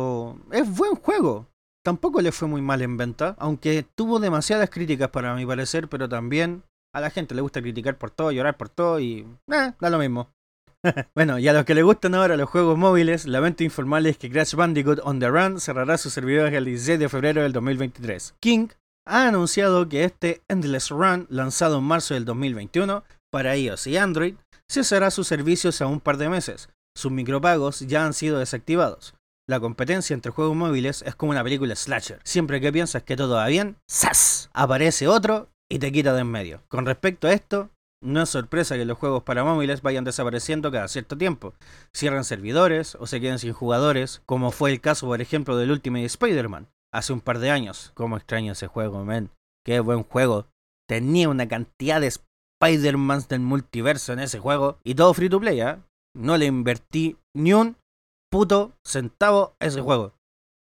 es 0.52 0.76
buen 0.76 0.94
juego. 0.94 1.46
Tampoco 1.84 2.20
le 2.20 2.32
fue 2.32 2.48
muy 2.48 2.60
mal 2.60 2.82
en 2.82 2.96
venta, 2.96 3.34
aunque 3.38 3.84
tuvo 3.94 4.20
demasiadas 4.20 4.68
críticas 4.68 5.08
para 5.10 5.34
mi 5.34 5.46
parecer, 5.46 5.88
pero 5.88 6.08
también 6.08 6.62
a 6.94 7.00
la 7.00 7.10
gente 7.10 7.34
le 7.34 7.40
gusta 7.40 7.62
criticar 7.62 7.96
por 7.96 8.10
todo, 8.10 8.32
llorar 8.32 8.56
por 8.56 8.68
todo 8.68 9.00
y 9.00 9.26
eh, 9.50 9.72
da 9.80 9.90
lo 9.90 9.98
mismo. 9.98 10.28
bueno, 11.14 11.38
y 11.38 11.48
a 11.48 11.52
los 11.52 11.64
que 11.64 11.74
les 11.74 11.84
gustan 11.84 12.14
ahora 12.14 12.36
los 12.36 12.48
juegos 12.48 12.78
móviles, 12.78 13.26
lamento 13.26 13.64
informarles 13.64 14.18
que 14.18 14.30
Crash 14.30 14.54
Bandicoot 14.54 15.00
On 15.02 15.18
The 15.18 15.28
Run 15.28 15.60
cerrará 15.60 15.98
sus 15.98 16.12
servidores 16.12 16.54
el 16.54 16.64
16 16.64 16.98
de 16.98 17.08
febrero 17.08 17.42
del 17.42 17.52
2023. 17.52 18.34
King 18.40 18.68
ha 19.06 19.26
anunciado 19.26 19.88
que 19.88 20.04
este 20.04 20.42
Endless 20.48 20.90
Run, 20.90 21.26
lanzado 21.30 21.78
en 21.78 21.84
marzo 21.84 22.14
del 22.14 22.24
2021 22.24 23.02
para 23.30 23.56
iOS 23.56 23.86
y 23.86 23.96
Android, 23.96 24.34
cesará 24.70 25.10
sus 25.10 25.26
servicios 25.26 25.80
a 25.80 25.86
un 25.86 26.00
par 26.00 26.16
de 26.18 26.28
meses. 26.28 26.68
Sus 26.96 27.10
micropagos 27.10 27.80
ya 27.80 28.04
han 28.04 28.12
sido 28.12 28.38
desactivados. 28.38 29.14
La 29.48 29.60
competencia 29.60 30.12
entre 30.12 30.30
juegos 30.30 30.54
móviles 30.54 31.00
es 31.06 31.14
como 31.14 31.32
una 31.32 31.42
película 31.42 31.74
slasher. 31.74 32.20
Siempre 32.22 32.60
que 32.60 32.70
piensas 32.70 33.02
que 33.02 33.16
todo 33.16 33.36
va 33.36 33.46
bien, 33.46 33.76
¡zas! 33.90 34.50
Aparece 34.52 35.08
otro 35.08 35.48
y 35.70 35.78
te 35.78 35.90
quita 35.90 36.12
de 36.12 36.20
en 36.20 36.30
medio. 36.30 36.60
Con 36.68 36.84
respecto 36.84 37.28
a 37.28 37.32
esto, 37.32 37.70
no 38.02 38.22
es 38.22 38.28
sorpresa 38.28 38.76
que 38.76 38.84
los 38.84 38.98
juegos 38.98 39.22
para 39.22 39.44
móviles 39.44 39.80
vayan 39.80 40.04
desapareciendo 40.04 40.70
cada 40.70 40.86
cierto 40.86 41.16
tiempo. 41.16 41.54
Cierran 41.96 42.24
servidores 42.24 42.94
o 43.00 43.06
se 43.06 43.22
queden 43.22 43.38
sin 43.38 43.54
jugadores, 43.54 44.20
como 44.26 44.50
fue 44.50 44.70
el 44.70 44.82
caso, 44.82 45.06
por 45.06 45.22
ejemplo, 45.22 45.56
del 45.56 45.70
Ultimate 45.70 46.04
Spider-Man. 46.04 46.68
Hace 46.92 47.14
un 47.14 47.22
par 47.22 47.38
de 47.38 47.50
años. 47.50 47.92
Cómo 47.94 48.18
extraño 48.18 48.52
ese 48.52 48.66
juego, 48.66 49.02
men. 49.02 49.30
Qué 49.64 49.80
buen 49.80 50.02
juego. 50.02 50.46
Tenía 50.86 51.30
una 51.30 51.48
cantidad 51.48 52.02
de 52.02 52.12
Spider-Mans 52.60 53.28
del 53.28 53.40
multiverso 53.40 54.12
en 54.12 54.18
ese 54.18 54.40
juego. 54.40 54.78
Y 54.84 54.94
todo 54.94 55.14
free 55.14 55.30
to 55.30 55.40
play, 55.40 55.62
¿eh? 55.62 55.78
No 56.14 56.36
le 56.36 56.44
invertí 56.44 57.16
ni 57.34 57.54
un 57.54 57.77
puto 58.30 58.72
centavo 58.84 59.56
ese 59.60 59.80
juego. 59.80 60.14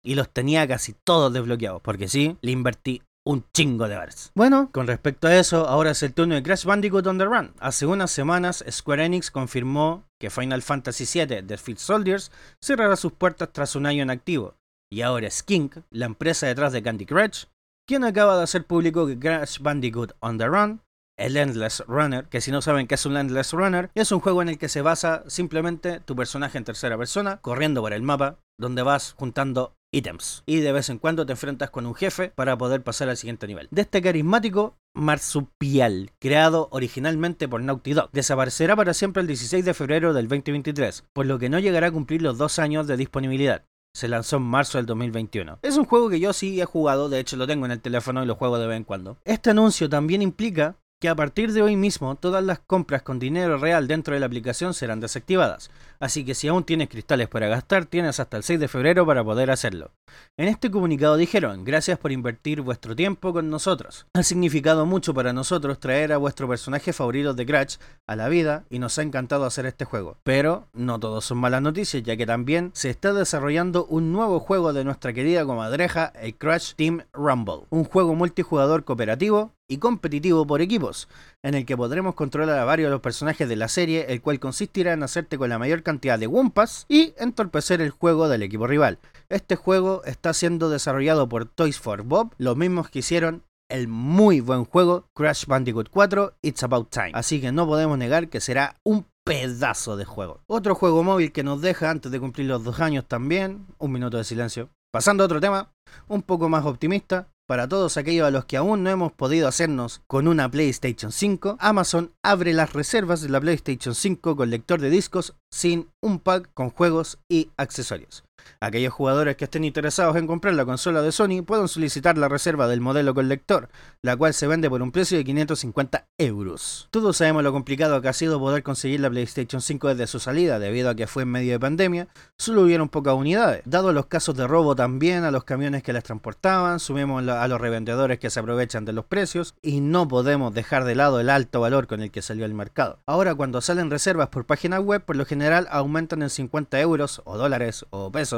Y 0.02 0.14
los 0.14 0.30
tenía 0.30 0.66
casi 0.66 0.94
todos 1.04 1.32
desbloqueados, 1.32 1.82
porque 1.82 2.08
sí, 2.08 2.38
le 2.40 2.52
invertí 2.52 3.02
un 3.26 3.44
chingo 3.52 3.86
de 3.86 3.96
horas. 3.96 4.32
Bueno, 4.34 4.70
con 4.72 4.86
respecto 4.86 5.28
a 5.28 5.36
eso, 5.36 5.68
ahora 5.68 5.90
es 5.90 6.02
el 6.02 6.14
turno 6.14 6.34
de 6.34 6.42
Crash 6.42 6.64
Bandicoot 6.64 7.06
on 7.06 7.18
the 7.18 7.24
Run. 7.24 7.54
Hace 7.60 7.86
unas 7.86 8.10
semanas, 8.10 8.64
Square 8.68 9.04
Enix 9.04 9.30
confirmó 9.30 10.04
que 10.18 10.30
Final 10.30 10.62
Fantasy 10.62 11.04
VII 11.04 11.42
The 11.42 11.58
Fit 11.58 11.78
Soldiers 11.78 12.32
cerrará 12.62 12.96
sus 12.96 13.12
puertas 13.12 13.52
tras 13.52 13.76
un 13.76 13.86
año 13.86 14.02
en 14.02 14.10
activo. 14.10 14.56
Y 14.90 15.02
ahora 15.02 15.28
es 15.28 15.42
King, 15.42 15.68
la 15.90 16.06
empresa 16.06 16.46
detrás 16.46 16.72
de 16.72 16.82
Candy 16.82 17.06
Crush, 17.06 17.44
quien 17.86 18.04
acaba 18.04 18.36
de 18.36 18.44
hacer 18.44 18.66
público 18.66 19.06
que 19.06 19.18
Crash 19.18 19.60
Bandicoot 19.60 20.12
on 20.20 20.38
the 20.38 20.46
Run, 20.46 20.80
el 21.20 21.36
Endless 21.36 21.84
Runner, 21.86 22.24
que 22.24 22.40
si 22.40 22.50
no 22.50 22.62
saben 22.62 22.86
qué 22.86 22.94
es 22.94 23.06
un 23.06 23.16
Endless 23.16 23.52
Runner, 23.52 23.90
es 23.94 24.10
un 24.10 24.20
juego 24.20 24.42
en 24.42 24.48
el 24.48 24.58
que 24.58 24.68
se 24.68 24.82
basa 24.82 25.22
simplemente 25.26 26.00
tu 26.00 26.16
personaje 26.16 26.58
en 26.58 26.64
tercera 26.64 26.96
persona, 26.96 27.38
corriendo 27.42 27.82
por 27.82 27.92
el 27.92 28.02
mapa, 28.02 28.38
donde 28.58 28.82
vas 28.82 29.14
juntando 29.16 29.74
ítems. 29.92 30.42
Y 30.46 30.60
de 30.60 30.72
vez 30.72 30.88
en 30.88 30.98
cuando 30.98 31.26
te 31.26 31.32
enfrentas 31.32 31.70
con 31.70 31.86
un 31.86 31.94
jefe 31.94 32.32
para 32.34 32.56
poder 32.56 32.82
pasar 32.82 33.08
al 33.08 33.16
siguiente 33.16 33.46
nivel. 33.46 33.68
De 33.70 33.82
este 33.82 34.02
carismático 34.02 34.76
marsupial, 34.94 36.10
creado 36.18 36.68
originalmente 36.72 37.48
por 37.48 37.60
Naughty 37.60 37.92
Dog, 37.92 38.10
desaparecerá 38.12 38.76
para 38.76 38.94
siempre 38.94 39.20
el 39.20 39.26
16 39.26 39.64
de 39.64 39.74
febrero 39.74 40.12
del 40.12 40.28
2023, 40.28 41.04
por 41.12 41.26
lo 41.26 41.38
que 41.38 41.48
no 41.48 41.58
llegará 41.58 41.88
a 41.88 41.92
cumplir 41.92 42.22
los 42.22 42.38
dos 42.38 42.58
años 42.58 42.86
de 42.86 42.96
disponibilidad. 42.96 43.64
Se 43.92 44.06
lanzó 44.06 44.36
en 44.36 44.44
marzo 44.44 44.78
del 44.78 44.86
2021. 44.86 45.58
Es 45.62 45.76
un 45.76 45.84
juego 45.84 46.08
que 46.08 46.20
yo 46.20 46.32
sí 46.32 46.60
he 46.60 46.64
jugado, 46.64 47.08
de 47.08 47.18
hecho 47.18 47.36
lo 47.36 47.48
tengo 47.48 47.66
en 47.66 47.72
el 47.72 47.80
teléfono 47.80 48.22
y 48.22 48.26
lo 48.26 48.36
juego 48.36 48.58
de 48.58 48.68
vez 48.68 48.76
en 48.76 48.84
cuando. 48.84 49.18
Este 49.24 49.50
anuncio 49.50 49.88
también 49.88 50.22
implica 50.22 50.76
que 51.00 51.08
a 51.08 51.14
partir 51.14 51.52
de 51.52 51.62
hoy 51.62 51.76
mismo 51.76 52.14
todas 52.14 52.44
las 52.44 52.58
compras 52.58 53.02
con 53.02 53.18
dinero 53.18 53.56
real 53.56 53.88
dentro 53.88 54.12
de 54.12 54.20
la 54.20 54.26
aplicación 54.26 54.74
serán 54.74 55.00
desactivadas, 55.00 55.70
así 55.98 56.26
que 56.26 56.34
si 56.34 56.46
aún 56.46 56.64
tienes 56.64 56.90
cristales 56.90 57.26
para 57.26 57.48
gastar 57.48 57.86
tienes 57.86 58.20
hasta 58.20 58.36
el 58.36 58.42
6 58.42 58.60
de 58.60 58.68
febrero 58.68 59.06
para 59.06 59.24
poder 59.24 59.50
hacerlo. 59.50 59.92
En 60.38 60.48
este 60.48 60.70
comunicado 60.70 61.16
dijeron, 61.16 61.64
gracias 61.64 61.98
por 61.98 62.12
invertir 62.12 62.60
vuestro 62.60 62.94
tiempo 62.94 63.32
con 63.32 63.48
nosotros. 63.48 64.06
Ha 64.14 64.22
significado 64.22 64.84
mucho 64.84 65.14
para 65.14 65.32
nosotros 65.32 65.80
traer 65.80 66.12
a 66.12 66.18
vuestro 66.18 66.46
personaje 66.46 66.92
favorito 66.92 67.32
de 67.32 67.46
Crash 67.46 67.76
a 68.06 68.14
la 68.14 68.28
vida 68.28 68.64
y 68.68 68.78
nos 68.78 68.98
ha 68.98 69.02
encantado 69.02 69.46
hacer 69.46 69.64
este 69.64 69.86
juego. 69.86 70.18
Pero 70.22 70.68
no 70.74 71.00
todos 71.00 71.24
son 71.24 71.38
malas 71.38 71.62
noticias 71.62 72.02
ya 72.02 72.16
que 72.16 72.26
también 72.26 72.72
se 72.74 72.90
está 72.90 73.14
desarrollando 73.14 73.86
un 73.86 74.12
nuevo 74.12 74.38
juego 74.38 74.74
de 74.74 74.84
nuestra 74.84 75.14
querida 75.14 75.46
comadreja, 75.46 76.12
el 76.20 76.36
Crash 76.36 76.74
Team 76.74 77.04
Rumble, 77.14 77.62
un 77.70 77.84
juego 77.84 78.14
multijugador 78.14 78.84
cooperativo 78.84 79.54
y 79.70 79.78
competitivo 79.78 80.46
por 80.46 80.60
equipos, 80.60 81.08
en 81.42 81.54
el 81.54 81.64
que 81.64 81.76
podremos 81.76 82.14
controlar 82.14 82.58
a 82.58 82.64
varios 82.64 82.88
de 82.88 82.90
los 82.90 83.00
personajes 83.00 83.48
de 83.48 83.56
la 83.56 83.68
serie, 83.68 84.06
el 84.08 84.20
cual 84.20 84.40
consistirá 84.40 84.92
en 84.92 85.02
hacerte 85.02 85.38
con 85.38 85.48
la 85.48 85.58
mayor 85.58 85.82
cantidad 85.82 86.18
de 86.18 86.26
Wumpas 86.26 86.84
y 86.88 87.14
entorpecer 87.16 87.80
el 87.80 87.90
juego 87.90 88.28
del 88.28 88.42
equipo 88.42 88.66
rival. 88.66 88.98
Este 89.28 89.54
juego 89.56 90.02
está 90.04 90.34
siendo 90.34 90.68
desarrollado 90.68 91.28
por 91.28 91.46
Toys 91.46 91.78
for 91.78 92.02
Bob, 92.02 92.34
los 92.36 92.56
mismos 92.56 92.90
que 92.90 92.98
hicieron 92.98 93.44
el 93.70 93.86
muy 93.86 94.40
buen 94.40 94.64
juego 94.64 95.06
Crash 95.14 95.46
Bandicoot 95.46 95.88
4 95.88 96.34
It's 96.42 96.64
About 96.64 96.90
Time. 96.90 97.12
Así 97.14 97.40
que 97.40 97.52
no 97.52 97.66
podemos 97.66 97.96
negar 97.96 98.28
que 98.28 98.40
será 98.40 98.76
un 98.84 99.06
pedazo 99.24 99.96
de 99.96 100.04
juego. 100.04 100.40
Otro 100.48 100.74
juego 100.74 101.04
móvil 101.04 101.30
que 101.30 101.44
nos 101.44 101.60
deja 101.60 101.90
antes 101.90 102.10
de 102.10 102.18
cumplir 102.18 102.48
los 102.48 102.64
dos 102.64 102.80
años 102.80 103.06
también, 103.06 103.66
un 103.78 103.92
minuto 103.92 104.16
de 104.16 104.24
silencio. 104.24 104.70
Pasando 104.92 105.22
a 105.22 105.26
otro 105.26 105.40
tema, 105.40 105.70
un 106.08 106.22
poco 106.22 106.48
más 106.48 106.66
optimista, 106.66 107.28
para 107.50 107.68
todos 107.68 107.96
aquellos 107.96 108.28
a 108.28 108.30
los 108.30 108.44
que 108.44 108.56
aún 108.56 108.84
no 108.84 108.90
hemos 108.90 109.10
podido 109.10 109.48
hacernos 109.48 110.02
con 110.06 110.28
una 110.28 110.48
PlayStation 110.48 111.10
5, 111.10 111.56
Amazon 111.58 112.12
abre 112.22 112.52
las 112.52 112.74
reservas 112.74 113.22
de 113.22 113.28
la 113.28 113.40
PlayStation 113.40 113.96
5 113.96 114.36
con 114.36 114.50
lector 114.50 114.80
de 114.80 114.88
discos 114.88 115.34
sin 115.50 115.88
un 116.00 116.20
pack 116.20 116.48
con 116.54 116.70
juegos 116.70 117.18
y 117.28 117.50
accesorios. 117.56 118.22
Aquellos 118.60 118.92
jugadores 118.92 119.36
que 119.36 119.44
estén 119.44 119.64
interesados 119.64 120.16
en 120.16 120.26
comprar 120.26 120.54
la 120.54 120.64
consola 120.64 121.02
de 121.02 121.12
Sony 121.12 121.42
pueden 121.44 121.68
solicitar 121.68 122.18
la 122.18 122.28
reserva 122.28 122.68
del 122.68 122.80
modelo 122.80 123.14
con 123.14 123.28
lector, 123.28 123.68
la 124.02 124.16
cual 124.16 124.34
se 124.34 124.46
vende 124.46 124.68
por 124.68 124.82
un 124.82 124.92
precio 124.92 125.18
de 125.18 125.24
550 125.24 126.06
euros. 126.18 126.88
Todos 126.90 127.16
sabemos 127.16 127.42
lo 127.42 127.52
complicado 127.52 128.00
que 128.02 128.08
ha 128.08 128.12
sido 128.12 128.38
poder 128.38 128.62
conseguir 128.62 129.00
la 129.00 129.10
PlayStation 129.10 129.62
5 129.62 129.88
desde 129.88 130.06
su 130.06 130.20
salida, 130.20 130.58
debido 130.58 130.90
a 130.90 130.94
que 130.94 131.06
fue 131.06 131.22
en 131.22 131.30
medio 131.30 131.52
de 131.52 131.60
pandemia, 131.60 132.08
solo 132.36 132.62
hubieron 132.62 132.88
pocas 132.88 133.14
unidades. 133.14 133.62
Dado 133.64 133.92
los 133.92 134.06
casos 134.06 134.36
de 134.36 134.46
robo 134.46 134.76
también 134.76 135.24
a 135.24 135.30
los 135.30 135.44
camiones 135.44 135.82
que 135.82 135.92
las 135.92 136.04
transportaban, 136.04 136.80
sumemos 136.80 137.26
a 137.28 137.48
los 137.48 137.60
revendedores 137.60 138.18
que 138.18 138.30
se 138.30 138.40
aprovechan 138.40 138.84
de 138.84 138.92
los 138.92 139.04
precios 139.04 139.54
y 139.62 139.80
no 139.80 140.06
podemos 140.08 140.54
dejar 140.54 140.84
de 140.84 140.94
lado 140.94 141.20
el 141.20 141.30
alto 141.30 141.60
valor 141.60 141.86
con 141.86 142.02
el 142.02 142.10
que 142.10 142.22
salió 142.22 142.44
al 142.44 142.54
mercado. 142.54 142.98
Ahora 143.06 143.34
cuando 143.34 143.60
salen 143.60 143.90
reservas 143.90 144.28
por 144.28 144.46
página 144.46 144.80
web, 144.80 145.04
por 145.04 145.16
lo 145.16 145.26
general 145.26 145.66
aumentan 145.70 146.22
en 146.22 146.30
50 146.30 146.80
euros 146.80 147.22
o 147.24 147.36
dólares 147.36 147.86
o 147.90 148.12
pesos 148.12 148.29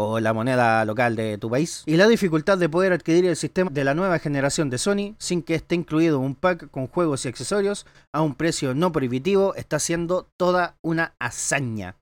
o 0.00 0.20
la 0.20 0.32
moneda 0.32 0.84
local 0.84 1.16
de 1.16 1.38
tu 1.38 1.50
país. 1.50 1.82
Y 1.86 1.96
la 1.96 2.06
dificultad 2.06 2.56
de 2.56 2.68
poder 2.68 2.92
adquirir 2.92 3.26
el 3.26 3.34
sistema 3.36 3.70
de 3.70 3.82
la 3.82 3.94
nueva 3.94 4.20
generación 4.20 4.70
de 4.70 4.78
Sony 4.78 5.16
sin 5.18 5.42
que 5.42 5.56
esté 5.56 5.74
incluido 5.74 6.20
un 6.20 6.36
pack 6.36 6.70
con 6.70 6.86
juegos 6.86 7.24
y 7.24 7.28
accesorios 7.28 7.84
a 8.12 8.22
un 8.22 8.36
precio 8.36 8.74
no 8.74 8.92
prohibitivo 8.92 9.54
está 9.56 9.80
siendo 9.80 10.28
toda 10.36 10.76
una 10.82 11.14
hazaña. 11.18 11.96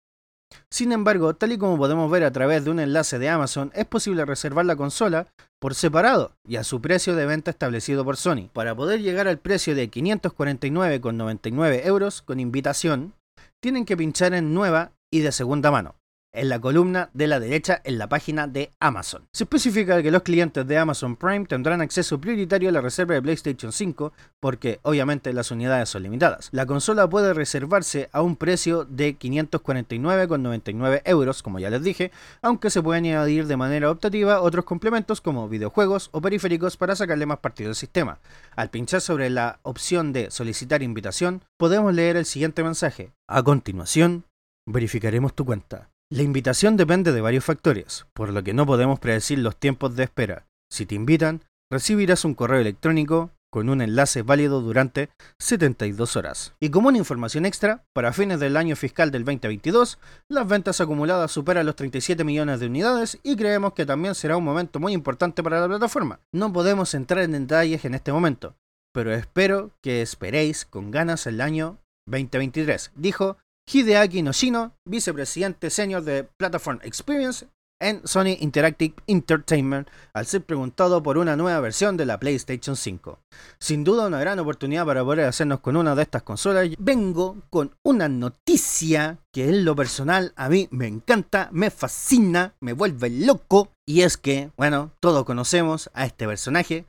Sin 0.70 0.92
embargo, 0.92 1.34
tal 1.34 1.52
y 1.52 1.58
como 1.58 1.78
podemos 1.78 2.10
ver 2.10 2.24
a 2.24 2.32
través 2.32 2.64
de 2.64 2.70
un 2.70 2.80
enlace 2.80 3.18
de 3.18 3.28
Amazon, 3.30 3.72
es 3.74 3.86
posible 3.86 4.24
reservar 4.24 4.66
la 4.66 4.76
consola 4.76 5.28
por 5.58 5.74
separado 5.74 6.32
y 6.46 6.56
a 6.56 6.64
su 6.64 6.80
precio 6.82 7.16
de 7.16 7.26
venta 7.26 7.50
establecido 7.50 8.04
por 8.04 8.16
Sony. 8.18 8.50
Para 8.52 8.74
poder 8.74 9.00
llegar 9.00 9.26
al 9.26 9.38
precio 9.38 9.74
de 9.74 9.90
549,99 9.90 11.86
euros 11.86 12.20
con 12.22 12.40
invitación, 12.40 13.14
tienen 13.62 13.86
que 13.86 13.96
pinchar 13.96 14.34
en 14.34 14.52
nueva 14.54 14.92
y 15.10 15.20
de 15.20 15.32
segunda 15.32 15.70
mano 15.70 15.94
en 16.36 16.48
la 16.48 16.60
columna 16.60 17.10
de 17.14 17.26
la 17.26 17.40
derecha 17.40 17.80
en 17.84 17.98
la 17.98 18.08
página 18.08 18.46
de 18.46 18.72
Amazon. 18.78 19.26
Se 19.32 19.44
especifica 19.44 20.02
que 20.02 20.10
los 20.10 20.22
clientes 20.22 20.66
de 20.66 20.78
Amazon 20.78 21.16
Prime 21.16 21.46
tendrán 21.46 21.80
acceso 21.80 22.20
prioritario 22.20 22.68
a 22.68 22.72
la 22.72 22.80
reserva 22.80 23.14
de 23.14 23.22
PlayStation 23.22 23.72
5 23.72 24.12
porque 24.40 24.78
obviamente 24.82 25.32
las 25.32 25.50
unidades 25.50 25.88
son 25.88 26.02
limitadas. 26.02 26.48
La 26.52 26.66
consola 26.66 27.08
puede 27.08 27.34
reservarse 27.34 28.08
a 28.12 28.22
un 28.22 28.36
precio 28.36 28.84
de 28.84 29.18
549,99 29.18 31.02
euros, 31.04 31.42
como 31.42 31.58
ya 31.58 31.70
les 31.70 31.82
dije, 31.82 32.12
aunque 32.42 32.70
se 32.70 32.82
pueden 32.82 33.06
añadir 33.06 33.46
de 33.46 33.56
manera 33.56 33.90
optativa 33.90 34.40
otros 34.40 34.64
complementos 34.64 35.20
como 35.20 35.48
videojuegos 35.48 36.10
o 36.12 36.20
periféricos 36.20 36.76
para 36.76 36.96
sacarle 36.96 37.26
más 37.26 37.38
partido 37.38 37.70
al 37.70 37.76
sistema. 37.76 38.18
Al 38.54 38.70
pinchar 38.70 39.00
sobre 39.00 39.30
la 39.30 39.58
opción 39.62 40.12
de 40.12 40.30
solicitar 40.30 40.82
invitación, 40.82 41.42
podemos 41.56 41.94
leer 41.94 42.16
el 42.16 42.26
siguiente 42.26 42.62
mensaje. 42.62 43.12
A 43.28 43.42
continuación, 43.42 44.24
verificaremos 44.66 45.34
tu 45.34 45.44
cuenta. 45.44 45.90
La 46.08 46.22
invitación 46.22 46.76
depende 46.76 47.10
de 47.10 47.20
varios 47.20 47.44
factores, 47.44 48.06
por 48.12 48.32
lo 48.32 48.44
que 48.44 48.54
no 48.54 48.64
podemos 48.64 49.00
predecir 49.00 49.40
los 49.40 49.56
tiempos 49.56 49.96
de 49.96 50.04
espera. 50.04 50.46
Si 50.70 50.86
te 50.86 50.94
invitan, 50.94 51.42
recibirás 51.68 52.24
un 52.24 52.34
correo 52.34 52.60
electrónico 52.60 53.32
con 53.50 53.68
un 53.68 53.82
enlace 53.82 54.22
válido 54.22 54.60
durante 54.60 55.08
72 55.40 56.14
horas. 56.14 56.54
Y 56.60 56.70
como 56.70 56.88
una 56.88 56.98
información 56.98 57.44
extra, 57.44 57.82
para 57.92 58.12
fines 58.12 58.38
del 58.38 58.56
año 58.56 58.76
fiscal 58.76 59.10
del 59.10 59.24
2022, 59.24 59.98
las 60.28 60.46
ventas 60.46 60.80
acumuladas 60.80 61.32
superan 61.32 61.66
los 61.66 61.74
37 61.74 62.22
millones 62.22 62.60
de 62.60 62.66
unidades 62.66 63.18
y 63.24 63.34
creemos 63.34 63.72
que 63.72 63.84
también 63.84 64.14
será 64.14 64.36
un 64.36 64.44
momento 64.44 64.78
muy 64.78 64.92
importante 64.92 65.42
para 65.42 65.60
la 65.60 65.66
plataforma. 65.66 66.20
No 66.32 66.52
podemos 66.52 66.94
entrar 66.94 67.24
en 67.24 67.32
detalles 67.32 67.84
en 67.84 67.94
este 67.94 68.12
momento, 68.12 68.54
pero 68.94 69.12
espero 69.12 69.72
que 69.82 70.02
esperéis 70.02 70.66
con 70.66 70.92
ganas 70.92 71.26
el 71.26 71.40
año 71.40 71.78
2023, 72.08 72.92
dijo 72.94 73.38
Hideaki 73.68 74.22
Noshino, 74.22 74.76
vicepresidente 74.88 75.70
senior 75.70 76.02
de 76.02 76.22
Platform 76.22 76.78
Experience 76.82 77.48
en 77.80 78.00
Sony 78.06 78.36
Interactive 78.38 78.94
Entertainment, 79.08 79.88
al 80.14 80.26
ser 80.26 80.42
preguntado 80.42 81.02
por 81.02 81.18
una 81.18 81.36
nueva 81.36 81.60
versión 81.60 81.96
de 81.96 82.06
la 82.06 82.18
PlayStation 82.18 82.76
5. 82.76 83.18
Sin 83.58 83.82
duda 83.82 84.06
una 84.06 84.20
gran 84.20 84.38
oportunidad 84.38 84.86
para 84.86 85.04
poder 85.04 85.26
hacernos 85.26 85.60
con 85.60 85.76
una 85.76 85.94
de 85.94 86.02
estas 86.02 86.22
consolas. 86.22 86.70
Vengo 86.78 87.36
con 87.50 87.74
una 87.84 88.08
noticia 88.08 89.18
que 89.32 89.48
en 89.48 89.64
lo 89.64 89.74
personal 89.74 90.32
a 90.36 90.48
mí 90.48 90.68
me 90.70 90.86
encanta, 90.86 91.48
me 91.52 91.70
fascina, 91.70 92.54
me 92.60 92.72
vuelve 92.72 93.10
loco. 93.10 93.72
Y 93.84 94.02
es 94.02 94.16
que, 94.16 94.50
bueno, 94.56 94.92
todos 95.00 95.24
conocemos 95.24 95.90
a 95.92 96.06
este 96.06 96.26
personaje. 96.26 96.86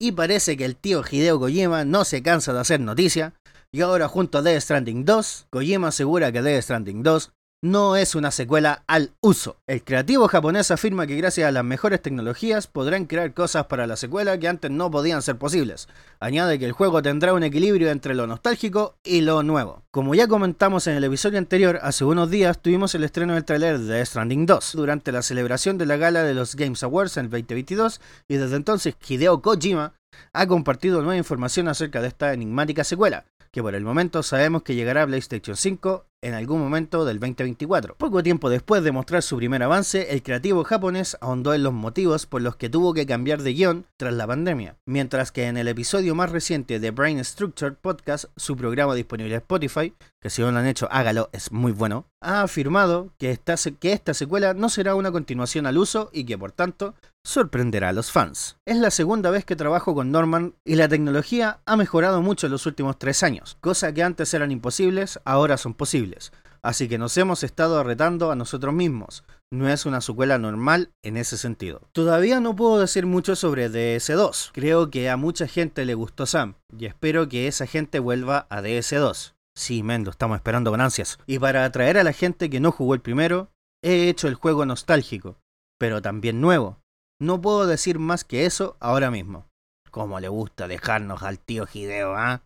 Y 0.00 0.12
parece 0.12 0.56
que 0.56 0.64
el 0.64 0.76
tío 0.76 1.04
Hideo 1.08 1.38
Kojima 1.38 1.84
no 1.84 2.04
se 2.04 2.22
cansa 2.22 2.52
de 2.52 2.60
hacer 2.60 2.80
noticia 2.80 3.34
y 3.74 3.80
ahora 3.80 4.06
junto 4.06 4.38
a 4.38 4.42
Death 4.42 4.62
Stranding 4.62 5.04
2, 5.04 5.48
Kojima 5.50 5.88
asegura 5.88 6.30
que 6.30 6.42
Death 6.42 6.62
Stranding 6.62 7.02
2 7.02 7.32
no 7.64 7.96
es 7.96 8.14
una 8.14 8.30
secuela 8.30 8.84
al 8.86 9.10
uso. 9.20 9.56
El 9.66 9.82
creativo 9.82 10.28
japonés 10.28 10.70
afirma 10.70 11.08
que 11.08 11.16
gracias 11.16 11.48
a 11.48 11.50
las 11.50 11.64
mejores 11.64 12.00
tecnologías 12.00 12.68
podrán 12.68 13.06
crear 13.06 13.34
cosas 13.34 13.66
para 13.66 13.88
la 13.88 13.96
secuela 13.96 14.38
que 14.38 14.46
antes 14.46 14.70
no 14.70 14.92
podían 14.92 15.22
ser 15.22 15.38
posibles. 15.38 15.88
Añade 16.20 16.60
que 16.60 16.66
el 16.66 16.72
juego 16.72 17.02
tendrá 17.02 17.32
un 17.32 17.42
equilibrio 17.42 17.90
entre 17.90 18.14
lo 18.14 18.28
nostálgico 18.28 18.94
y 19.02 19.22
lo 19.22 19.42
nuevo. 19.42 19.82
Como 19.90 20.14
ya 20.14 20.28
comentamos 20.28 20.86
en 20.86 20.94
el 20.94 21.02
episodio 21.02 21.38
anterior, 21.38 21.80
hace 21.82 22.04
unos 22.04 22.30
días 22.30 22.62
tuvimos 22.62 22.94
el 22.94 23.02
estreno 23.02 23.34
del 23.34 23.44
trailer 23.44 23.80
de 23.80 23.92
Death 23.92 24.06
Stranding 24.06 24.46
2 24.46 24.72
durante 24.74 25.10
la 25.10 25.22
celebración 25.22 25.78
de 25.78 25.86
la 25.86 25.96
gala 25.96 26.22
de 26.22 26.34
los 26.34 26.54
Games 26.54 26.84
Awards 26.84 27.16
en 27.16 27.24
el 27.24 27.30
2022 27.30 28.00
y 28.28 28.36
desde 28.36 28.54
entonces 28.54 28.94
Hideo 29.04 29.42
Kojima 29.42 29.94
ha 30.32 30.46
compartido 30.46 31.02
nueva 31.02 31.16
información 31.16 31.66
acerca 31.66 32.00
de 32.00 32.06
esta 32.06 32.32
enigmática 32.32 32.84
secuela 32.84 33.24
que 33.54 33.62
por 33.62 33.76
el 33.76 33.84
momento 33.84 34.24
sabemos 34.24 34.64
que 34.64 34.74
llegará 34.74 35.04
a 35.04 35.06
PlayStation 35.06 35.56
5 35.56 36.06
en 36.24 36.34
algún 36.34 36.60
momento 36.60 37.04
del 37.04 37.20
2024. 37.20 37.96
Poco 37.96 38.22
tiempo 38.22 38.48
después 38.48 38.82
de 38.82 38.92
mostrar 38.92 39.22
su 39.22 39.36
primer 39.36 39.62
avance, 39.62 40.10
el 40.10 40.22
creativo 40.22 40.64
japonés 40.64 41.18
ahondó 41.20 41.52
en 41.52 41.62
los 41.62 41.74
motivos 41.74 42.26
por 42.26 42.40
los 42.40 42.56
que 42.56 42.70
tuvo 42.70 42.94
que 42.94 43.06
cambiar 43.06 43.42
de 43.42 43.52
guion 43.52 43.86
tras 43.98 44.14
la 44.14 44.26
pandemia, 44.26 44.76
mientras 44.86 45.32
que 45.32 45.44
en 45.44 45.58
el 45.58 45.68
episodio 45.68 46.14
más 46.14 46.32
reciente 46.32 46.80
de 46.80 46.90
Brain 46.90 47.22
Structure 47.22 47.72
Podcast, 47.72 48.24
su 48.36 48.56
programa 48.56 48.94
disponible 48.94 49.34
en 49.34 49.40
Spotify, 49.40 49.92
que 50.20 50.30
si 50.30 50.40
no 50.40 50.50
lo 50.50 50.58
han 50.58 50.66
hecho, 50.66 50.88
hágalo, 50.90 51.28
es 51.32 51.52
muy 51.52 51.72
bueno, 51.72 52.06
ha 52.22 52.40
afirmado 52.40 53.12
que 53.18 53.30
esta, 53.30 53.56
que 53.78 53.92
esta 53.92 54.14
secuela 54.14 54.54
no 54.54 54.70
será 54.70 54.94
una 54.94 55.12
continuación 55.12 55.66
al 55.66 55.76
uso 55.76 56.08
y 56.12 56.24
que 56.24 56.38
por 56.38 56.52
tanto 56.52 56.94
sorprenderá 57.24 57.88
a 57.88 57.92
los 57.92 58.10
fans. 58.10 58.56
Es 58.66 58.76
la 58.76 58.90
segunda 58.90 59.30
vez 59.30 59.44
que 59.44 59.56
trabajo 59.56 59.94
con 59.94 60.10
Norman 60.10 60.54
y 60.64 60.76
la 60.76 60.88
tecnología 60.88 61.60
ha 61.64 61.76
mejorado 61.76 62.22
mucho 62.22 62.46
en 62.46 62.52
los 62.52 62.66
últimos 62.66 62.98
tres 62.98 63.22
años. 63.22 63.56
Cosas 63.60 63.92
que 63.92 64.02
antes 64.02 64.32
eran 64.34 64.50
imposibles, 64.50 65.20
ahora 65.24 65.56
son 65.56 65.74
posibles. 65.74 66.13
Así 66.62 66.88
que 66.88 66.96
nos 66.96 67.16
hemos 67.18 67.42
estado 67.42 67.82
retando 67.84 68.30
a 68.30 68.36
nosotros 68.36 68.72
mismos. 68.72 69.24
No 69.52 69.68
es 69.68 69.84
una 69.84 70.00
secuela 70.00 70.38
normal 70.38 70.90
en 71.04 71.16
ese 71.16 71.36
sentido. 71.36 71.82
Todavía 71.92 72.40
no 72.40 72.56
puedo 72.56 72.80
decir 72.80 73.04
mucho 73.04 73.36
sobre 73.36 73.70
DS2. 73.70 74.50
Creo 74.52 74.90
que 74.90 75.10
a 75.10 75.16
mucha 75.16 75.46
gente 75.46 75.84
le 75.84 75.94
gustó 75.94 76.24
Sam 76.24 76.54
y 76.76 76.86
espero 76.86 77.28
que 77.28 77.46
esa 77.48 77.66
gente 77.66 77.98
vuelva 77.98 78.46
a 78.48 78.62
DS2. 78.62 79.34
Sí, 79.56 79.82
Mendo, 79.82 80.10
estamos 80.10 80.36
esperando 80.36 80.70
con 80.70 80.80
ansias. 80.80 81.18
Y 81.26 81.38
para 81.38 81.64
atraer 81.64 81.98
a 81.98 82.04
la 82.04 82.12
gente 82.12 82.50
que 82.50 82.60
no 82.60 82.72
jugó 82.72 82.94
el 82.94 83.00
primero, 83.00 83.50
he 83.82 84.08
hecho 84.08 84.26
el 84.26 84.34
juego 84.34 84.64
nostálgico, 84.66 85.36
pero 85.78 86.02
también 86.02 86.40
nuevo, 86.40 86.80
no 87.20 87.40
puedo 87.40 87.66
decir 87.66 87.98
más 87.98 88.24
que 88.24 88.46
eso 88.46 88.76
ahora 88.80 89.10
mismo. 89.10 89.46
Como 89.90 90.18
le 90.18 90.28
gusta 90.28 90.66
dejarnos 90.66 91.22
al 91.22 91.38
tío 91.38 91.66
Hideo, 91.72 92.16
¿ah? 92.16 92.42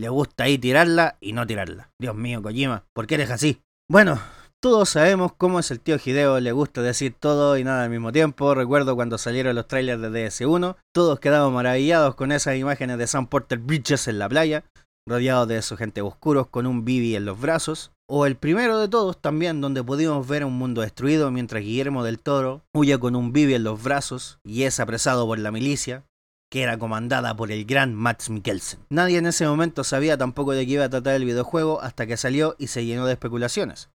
Le 0.00 0.08
gusta 0.08 0.44
ahí 0.44 0.56
tirarla 0.56 1.18
y 1.20 1.34
no 1.34 1.46
tirarla. 1.46 1.90
Dios 2.00 2.16
mío, 2.16 2.40
Kojima, 2.40 2.84
¿por 2.94 3.06
qué 3.06 3.16
eres 3.16 3.30
así? 3.30 3.60
Bueno, 3.86 4.18
todos 4.58 4.88
sabemos 4.88 5.34
cómo 5.34 5.60
es 5.60 5.70
el 5.70 5.78
tío 5.78 5.98
Hideo, 6.02 6.40
le 6.40 6.52
gusta 6.52 6.80
decir 6.80 7.14
todo 7.20 7.58
y 7.58 7.64
nada 7.64 7.84
al 7.84 7.90
mismo 7.90 8.10
tiempo. 8.10 8.54
Recuerdo 8.54 8.96
cuando 8.96 9.18
salieron 9.18 9.54
los 9.56 9.68
trailers 9.68 10.00
de 10.00 10.08
DS1, 10.08 10.76
todos 10.94 11.20
quedamos 11.20 11.52
maravillados 11.52 12.14
con 12.14 12.32
esas 12.32 12.56
imágenes 12.56 12.96
de 12.96 13.06
Sam 13.06 13.26
Porter 13.26 13.58
Bridges 13.58 14.08
en 14.08 14.18
la 14.18 14.30
playa, 14.30 14.64
rodeado 15.06 15.44
de 15.44 15.60
su 15.60 15.76
gente 15.76 16.00
oscuros 16.00 16.46
con 16.46 16.66
un 16.66 16.86
Bibi 16.86 17.14
en 17.14 17.26
los 17.26 17.38
brazos 17.38 17.92
o 18.08 18.24
el 18.24 18.36
primero 18.36 18.78
de 18.78 18.88
todos 18.88 19.20
también, 19.20 19.60
donde 19.60 19.84
pudimos 19.84 20.26
ver 20.26 20.46
un 20.46 20.54
mundo 20.54 20.80
destruido 20.80 21.30
mientras 21.30 21.62
Guillermo 21.62 22.04
del 22.04 22.18
Toro 22.20 22.62
huye 22.74 22.98
con 22.98 23.14
un 23.14 23.34
Bibi 23.34 23.52
en 23.52 23.64
los 23.64 23.82
brazos 23.82 24.38
y 24.44 24.62
es 24.62 24.80
apresado 24.80 25.26
por 25.26 25.38
la 25.38 25.52
milicia, 25.52 26.04
que 26.50 26.62
era 26.62 26.78
comandada 26.78 27.36
por 27.36 27.52
el 27.52 27.64
gran 27.64 27.94
Max 27.94 28.28
Mikkelsen. 28.28 28.80
Nadie 28.90 29.18
en 29.18 29.26
ese 29.26 29.46
momento 29.46 29.84
sabía 29.84 30.18
tampoco 30.18 30.52
de 30.52 30.66
qué 30.66 30.72
iba 30.72 30.84
a 30.84 30.90
tratar 30.90 31.14
el 31.14 31.24
videojuego 31.24 31.80
hasta 31.80 32.06
que 32.06 32.16
salió 32.16 32.56
y 32.58 32.66
se 32.66 32.84
llenó 32.84 33.06
de 33.06 33.12
especulaciones. 33.12 33.90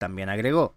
También 0.00 0.28
agregó, 0.28 0.74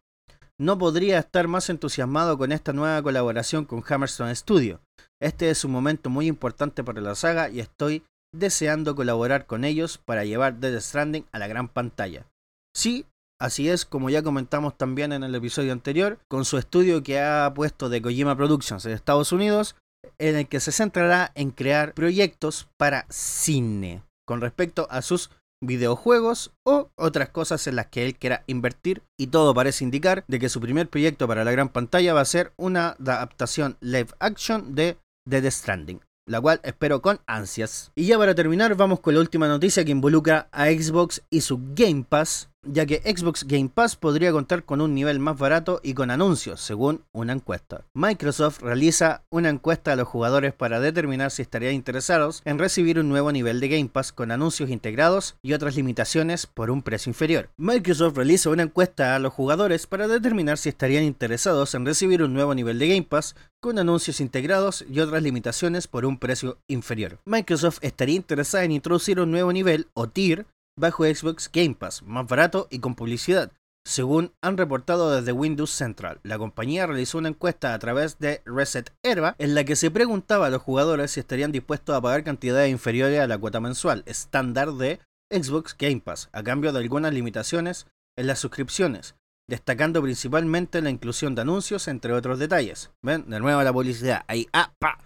no 0.62 0.78
podría 0.78 1.18
estar 1.18 1.48
más 1.48 1.72
entusiasmado 1.72 2.38
con 2.38 2.52
esta 2.52 2.72
nueva 2.72 3.02
colaboración 3.02 3.66
con 3.66 3.84
Hammerstone 3.88 4.36
Studio. 4.36 4.80
Este 5.20 5.50
es 5.50 5.66
un 5.66 5.72
momento 5.72 6.12
muy 6.12 6.28
importante 6.28 6.84
para 6.84 7.02
la 7.02 7.16
saga 7.16 7.50
y 7.50 7.60
estoy 7.60 8.04
deseando 8.32 8.96
colaborar 8.96 9.48
con 9.48 9.64
ellos 9.64 9.98
para 9.98 10.24
llevar 10.24 10.60
Death 10.60 10.82
Stranding 10.82 11.26
a 11.32 11.40
la 11.40 11.48
gran 11.48 11.68
pantalla. 11.68 12.28
Sí, 12.76 13.08
así 13.40 13.70
es, 13.70 13.86
como 13.86 14.12
ya 14.12 14.22
comentamos 14.22 14.78
también 14.78 15.14
en 15.14 15.24
el 15.24 15.34
episodio 15.34 15.72
anterior, 15.72 16.20
con 16.30 16.46
su 16.46 16.60
estudio 16.60 17.02
que 17.02 17.20
ha 17.20 17.52
puesto 17.56 17.90
de 17.90 18.04
Kojima 18.04 18.38
Productions 18.38 18.86
en 18.86 18.92
Estados 18.92 19.32
Unidos, 19.32 19.76
en 20.20 20.36
el 20.36 20.48
que 20.48 20.60
se 20.60 20.72
centrará 20.72 21.32
en 21.36 21.52
crear 21.52 21.94
proyectos 21.94 22.68
para 22.78 23.06
cine 23.10 24.04
con 24.28 24.42
respecto 24.42 24.88
a 24.90 25.02
sus 25.02 25.32
videojuegos 25.64 26.52
o 26.66 26.90
otras 26.96 27.30
cosas 27.30 27.68
en 27.68 27.76
las 27.76 27.88
que 27.88 28.06
él 28.06 28.16
quiera 28.16 28.44
invertir 28.48 29.04
y 29.20 29.28
todo 29.28 29.54
parece 29.54 29.84
indicar 29.84 30.24
de 30.28 30.40
que 30.40 30.50
su 30.50 30.60
primer 30.60 30.90
proyecto 30.90 31.28
para 31.28 31.44
la 31.44 31.52
gran 31.52 31.70
pantalla 31.70 32.14
va 32.14 32.22
a 32.22 32.26
ser 32.26 32.54
una 32.58 32.96
adaptación 33.00 33.78
live 33.80 34.10
action 34.20 34.74
de 34.74 34.98
The 35.30 35.52
Stranding 35.52 36.02
la 36.28 36.40
cual 36.40 36.62
espero 36.64 37.02
con 37.02 37.20
ansias. 37.26 37.92
Y 37.96 38.06
ya 38.06 38.18
para 38.18 38.36
terminar, 38.36 38.76
vamos 38.76 39.00
con 39.00 39.14
la 39.14 39.20
última 39.20 39.48
noticia 39.48 39.84
que 39.84 39.92
involucra 39.92 40.48
a 40.52 40.68
Xbox 40.68 41.24
y 41.30 41.42
su 41.42 41.60
Game 41.74 42.06
Pass, 42.08 42.50
ya 42.64 42.86
que 42.86 43.02
Xbox 43.04 43.46
Game 43.46 43.70
Pass 43.74 43.96
podría 43.96 44.32
contar 44.32 44.64
con 44.64 44.82
un 44.82 44.94
nivel 44.94 45.20
más 45.20 45.38
barato 45.38 45.80
y 45.84 45.94
con 45.94 46.12
anuncios, 46.12 46.62
según 46.62 47.04
una 47.12 47.34
encuesta. 47.34 47.86
Microsoft 47.94 48.62
realiza 48.62 49.24
una 49.30 49.50
encuesta 49.50 49.94
a 49.94 49.96
los 49.96 50.08
jugadores 50.08 50.54
para 50.54 50.80
determinar 50.80 51.32
si 51.32 51.42
estarían 51.42 51.74
interesados 51.74 52.42
en 52.46 52.60
recibir 52.60 53.00
un 53.00 53.10
nuevo 53.10 53.32
nivel 53.32 53.60
de 53.60 53.70
Game 53.70 53.90
Pass 53.90 54.12
con 54.12 54.32
anuncios 54.32 54.70
integrados 54.70 55.36
y 55.42 55.54
otras 55.54 55.76
limitaciones 55.76 56.46
por 56.46 56.70
un 56.70 56.84
precio 56.84 57.10
inferior. 57.10 57.50
Microsoft 57.58 58.16
realiza 58.16 58.50
una 58.50 58.64
encuesta 58.64 59.16
a 59.16 59.20
los 59.20 59.34
jugadores 59.34 59.88
para 59.88 60.08
determinar 60.08 60.58
si 60.58 60.70
estarían 60.70 61.04
interesados 61.04 61.74
en 61.74 61.86
recibir 61.86 62.22
un 62.24 62.34
nuevo 62.34 62.54
nivel 62.54 62.78
de 62.80 62.90
Game 62.90 63.08
Pass 63.10 63.36
con 63.60 63.80
anuncios 63.80 64.20
integrados 64.20 64.86
y 64.90 65.00
otras 65.00 65.24
limitaciones 65.24 65.88
por 65.88 66.06
un 66.06 66.18
precio 66.18 66.58
inferior. 66.68 67.20
Microsoft 67.26 67.80
estaría 67.82 68.16
interesada 68.16 68.64
en 68.64 68.72
introducir 68.72 69.20
un 69.20 69.32
nuevo 69.32 69.54
nivel 69.54 69.88
o 69.94 70.08
tier 70.08 70.46
bajo 70.78 71.06
Xbox 71.06 71.50
Game 71.52 71.76
Pass, 71.76 72.04
más 72.04 72.28
barato 72.28 72.68
y 72.70 72.80
con 72.80 72.96
publicidad. 72.96 73.52
Según 73.86 74.32
han 74.42 74.58
reportado 74.58 75.12
desde 75.12 75.32
Windows 75.32 75.72
Central, 75.72 76.20
la 76.24 76.38
compañía 76.38 76.86
realizó 76.86 77.18
una 77.18 77.30
encuesta 77.30 77.74
a 77.74 77.80
través 77.80 78.20
de 78.20 78.42
Reset 78.46 78.94
Herba 79.02 79.36
en 79.40 79.56
la 79.56 79.64
que 79.64 79.76
se 79.76 79.90
preguntaba 79.90 80.48
a 80.48 80.50
los 80.52 80.62
jugadores 80.62 81.12
si 81.12 81.20
estarían 81.20 81.52
dispuestos 81.52 81.96
a 81.96 82.02
pagar 82.02 82.24
cantidades 82.24 82.70
inferiores 82.70 83.20
a 83.20 83.28
la 83.28 83.40
cuota 83.40 83.60
mensual 83.60 84.04
estándar 84.06 84.74
de 84.74 85.00
Xbox 85.32 85.76
Game 85.78 86.02
Pass, 86.02 86.30
a 86.32 86.44
cambio 86.44 86.72
de 86.72 86.80
algunas 86.80 87.14
limitaciones 87.14 87.88
en 88.18 88.28
las 88.28 88.40
suscripciones, 88.40 89.16
destacando 89.50 90.02
principalmente 90.02 90.82
la 90.82 90.90
inclusión 90.90 91.34
de 91.34 91.42
anuncios, 91.42 91.88
entre 91.88 92.14
otros 92.14 92.38
detalles. 92.38 92.92
¿Ven? 93.04 93.30
De 93.30 93.40
nuevo 93.40 93.64
la 93.64 93.74
publicidad. 93.74 94.24
Ahí, 94.28 94.48
ah, 94.54 94.74
pa. 94.78 95.00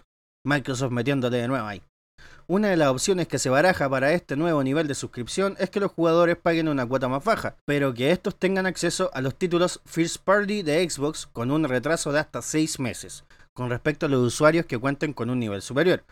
Microsoft 0.44 0.92
metiéndote 0.92 1.36
de 1.36 1.48
nuevo 1.48 1.66
ahí. 1.66 1.82
Una 2.48 2.68
de 2.68 2.76
las 2.76 2.90
opciones 2.90 3.26
que 3.26 3.40
se 3.40 3.50
baraja 3.50 3.90
para 3.90 4.12
este 4.12 4.36
nuevo 4.36 4.62
nivel 4.62 4.86
de 4.86 4.94
suscripción 4.94 5.56
es 5.58 5.68
que 5.68 5.80
los 5.80 5.90
jugadores 5.90 6.36
paguen 6.36 6.68
una 6.68 6.86
cuota 6.86 7.08
más 7.08 7.24
baja, 7.24 7.56
pero 7.64 7.92
que 7.92 8.12
estos 8.12 8.36
tengan 8.36 8.66
acceso 8.66 9.10
a 9.14 9.20
los 9.20 9.34
títulos 9.34 9.80
First 9.84 10.18
Party 10.18 10.62
de 10.62 10.88
Xbox 10.88 11.26
con 11.26 11.50
un 11.50 11.64
retraso 11.64 12.12
de 12.12 12.20
hasta 12.20 12.42
6 12.42 12.78
meses, 12.78 13.24
con 13.52 13.68
respecto 13.68 14.06
a 14.06 14.08
los 14.08 14.24
usuarios 14.24 14.64
que 14.66 14.78
cuenten 14.78 15.12
con 15.12 15.28
un 15.28 15.40
nivel 15.40 15.60
superior. 15.60 16.04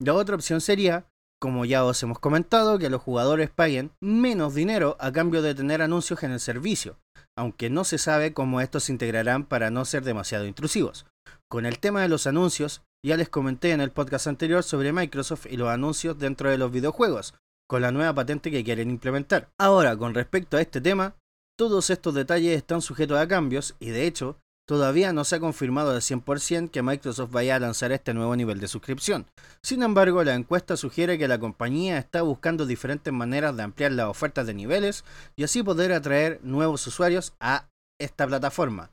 La 0.00 0.14
otra 0.14 0.36
opción 0.36 0.60
sería, 0.60 1.06
como 1.40 1.64
ya 1.64 1.84
os 1.84 2.00
hemos 2.04 2.20
comentado, 2.20 2.78
que 2.78 2.88
los 2.88 3.02
jugadores 3.02 3.50
paguen 3.50 3.90
menos 4.00 4.54
dinero 4.54 4.96
a 5.00 5.10
cambio 5.10 5.42
de 5.42 5.56
tener 5.56 5.82
anuncios 5.82 6.22
en 6.22 6.30
el 6.30 6.38
servicio, 6.38 6.98
aunque 7.36 7.68
no 7.68 7.82
se 7.82 7.98
sabe 7.98 8.32
cómo 8.32 8.60
estos 8.60 8.84
se 8.84 8.92
integrarán 8.92 9.44
para 9.44 9.72
no 9.72 9.84
ser 9.84 10.04
demasiado 10.04 10.46
intrusivos. 10.46 11.06
Con 11.50 11.66
el 11.66 11.80
tema 11.80 12.02
de 12.02 12.08
los 12.08 12.28
anuncios, 12.28 12.82
ya 13.04 13.16
les 13.16 13.28
comenté 13.28 13.72
en 13.72 13.80
el 13.80 13.90
podcast 13.90 14.26
anterior 14.26 14.62
sobre 14.62 14.92
Microsoft 14.92 15.46
y 15.50 15.56
los 15.56 15.68
anuncios 15.68 16.18
dentro 16.18 16.50
de 16.50 16.58
los 16.58 16.70
videojuegos, 16.70 17.34
con 17.68 17.82
la 17.82 17.92
nueva 17.92 18.14
patente 18.14 18.50
que 18.50 18.64
quieren 18.64 18.90
implementar. 18.90 19.48
Ahora, 19.58 19.96
con 19.96 20.14
respecto 20.14 20.56
a 20.56 20.60
este 20.60 20.80
tema, 20.80 21.14
todos 21.58 21.90
estos 21.90 22.14
detalles 22.14 22.56
están 22.56 22.82
sujetos 22.82 23.18
a 23.18 23.28
cambios 23.28 23.74
y 23.80 23.90
de 23.90 24.06
hecho, 24.06 24.38
todavía 24.66 25.12
no 25.12 25.24
se 25.24 25.36
ha 25.36 25.40
confirmado 25.40 25.92
al 25.92 26.00
100% 26.00 26.70
que 26.70 26.82
Microsoft 26.82 27.32
vaya 27.32 27.56
a 27.56 27.60
lanzar 27.60 27.92
este 27.92 28.14
nuevo 28.14 28.36
nivel 28.36 28.60
de 28.60 28.68
suscripción. 28.68 29.26
Sin 29.62 29.82
embargo, 29.82 30.22
la 30.22 30.34
encuesta 30.34 30.76
sugiere 30.76 31.18
que 31.18 31.28
la 31.28 31.40
compañía 31.40 31.98
está 31.98 32.22
buscando 32.22 32.66
diferentes 32.66 33.12
maneras 33.12 33.56
de 33.56 33.62
ampliar 33.62 33.92
las 33.92 34.06
ofertas 34.06 34.46
de 34.46 34.54
niveles 34.54 35.04
y 35.36 35.44
así 35.44 35.62
poder 35.62 35.92
atraer 35.92 36.40
nuevos 36.42 36.86
usuarios 36.86 37.34
a 37.40 37.68
esta 37.98 38.26
plataforma. 38.26 38.90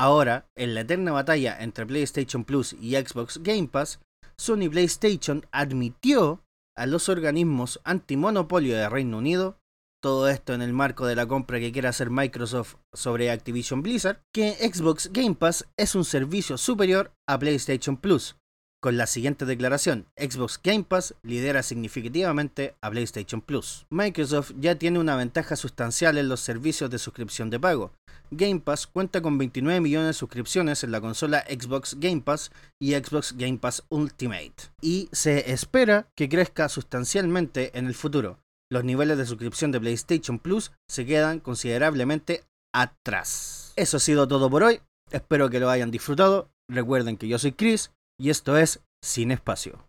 Ahora, 0.00 0.48
en 0.56 0.74
la 0.74 0.80
eterna 0.80 1.12
batalla 1.12 1.58
entre 1.60 1.84
PlayStation 1.84 2.44
Plus 2.44 2.72
y 2.72 2.96
Xbox 2.96 3.42
Game 3.42 3.68
Pass, 3.68 4.00
Sony 4.38 4.70
PlayStation 4.70 5.44
admitió 5.52 6.42
a 6.74 6.86
los 6.86 7.10
organismos 7.10 7.82
antimonopolio 7.84 8.74
de 8.74 8.88
Reino 8.88 9.18
Unido, 9.18 9.58
todo 10.02 10.30
esto 10.30 10.54
en 10.54 10.62
el 10.62 10.72
marco 10.72 11.04
de 11.04 11.16
la 11.16 11.26
compra 11.28 11.60
que 11.60 11.70
quiere 11.70 11.88
hacer 11.88 12.08
Microsoft 12.08 12.76
sobre 12.94 13.30
Activision 13.30 13.82
Blizzard, 13.82 14.22
que 14.32 14.52
Xbox 14.52 15.12
Game 15.12 15.34
Pass 15.34 15.68
es 15.76 15.94
un 15.94 16.06
servicio 16.06 16.56
superior 16.56 17.12
a 17.28 17.38
PlayStation 17.38 17.98
Plus, 17.98 18.36
con 18.80 18.96
la 18.96 19.06
siguiente 19.06 19.44
declaración, 19.44 20.06
Xbox 20.16 20.58
Game 20.62 20.84
Pass 20.84 21.14
lidera 21.22 21.62
significativamente 21.62 22.74
a 22.80 22.90
PlayStation 22.90 23.42
Plus. 23.42 23.86
Microsoft 23.90 24.52
ya 24.58 24.76
tiene 24.76 24.98
una 24.98 25.16
ventaja 25.16 25.54
sustancial 25.54 26.16
en 26.16 26.30
los 26.30 26.40
servicios 26.40 26.88
de 26.88 26.98
suscripción 26.98 27.50
de 27.50 27.60
pago. 27.60 27.92
Game 28.30 28.60
Pass 28.60 28.86
cuenta 28.86 29.20
con 29.20 29.36
29 29.36 29.80
millones 29.80 30.08
de 30.08 30.12
suscripciones 30.14 30.82
en 30.82 30.92
la 30.92 31.00
consola 31.02 31.44
Xbox 31.46 31.98
Game 32.00 32.22
Pass 32.22 32.52
y 32.80 32.94
Xbox 32.94 33.36
Game 33.36 33.58
Pass 33.58 33.84
Ultimate, 33.90 34.54
y 34.80 35.10
se 35.12 35.52
espera 35.52 36.08
que 36.16 36.28
crezca 36.28 36.70
sustancialmente 36.70 37.76
en 37.78 37.86
el 37.86 37.94
futuro. 37.94 38.38
Los 38.72 38.84
niveles 38.84 39.18
de 39.18 39.26
suscripción 39.26 39.72
de 39.72 39.80
PlayStation 39.80 40.38
Plus 40.38 40.72
se 40.88 41.04
quedan 41.04 41.40
considerablemente 41.40 42.44
atrás. 42.72 43.74
Eso 43.76 43.98
ha 43.98 44.00
sido 44.00 44.26
todo 44.26 44.48
por 44.48 44.62
hoy. 44.62 44.80
Espero 45.10 45.50
que 45.50 45.60
lo 45.60 45.68
hayan 45.68 45.90
disfrutado. 45.90 46.48
Recuerden 46.68 47.16
que 47.16 47.26
yo 47.26 47.38
soy 47.38 47.52
Chris 47.52 47.90
y 48.20 48.28
esto 48.28 48.58
es 48.58 48.80
Sin 49.02 49.30
Espacio. 49.30 49.88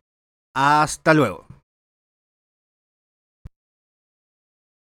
Hasta 0.55 1.13
luego. 1.13 1.50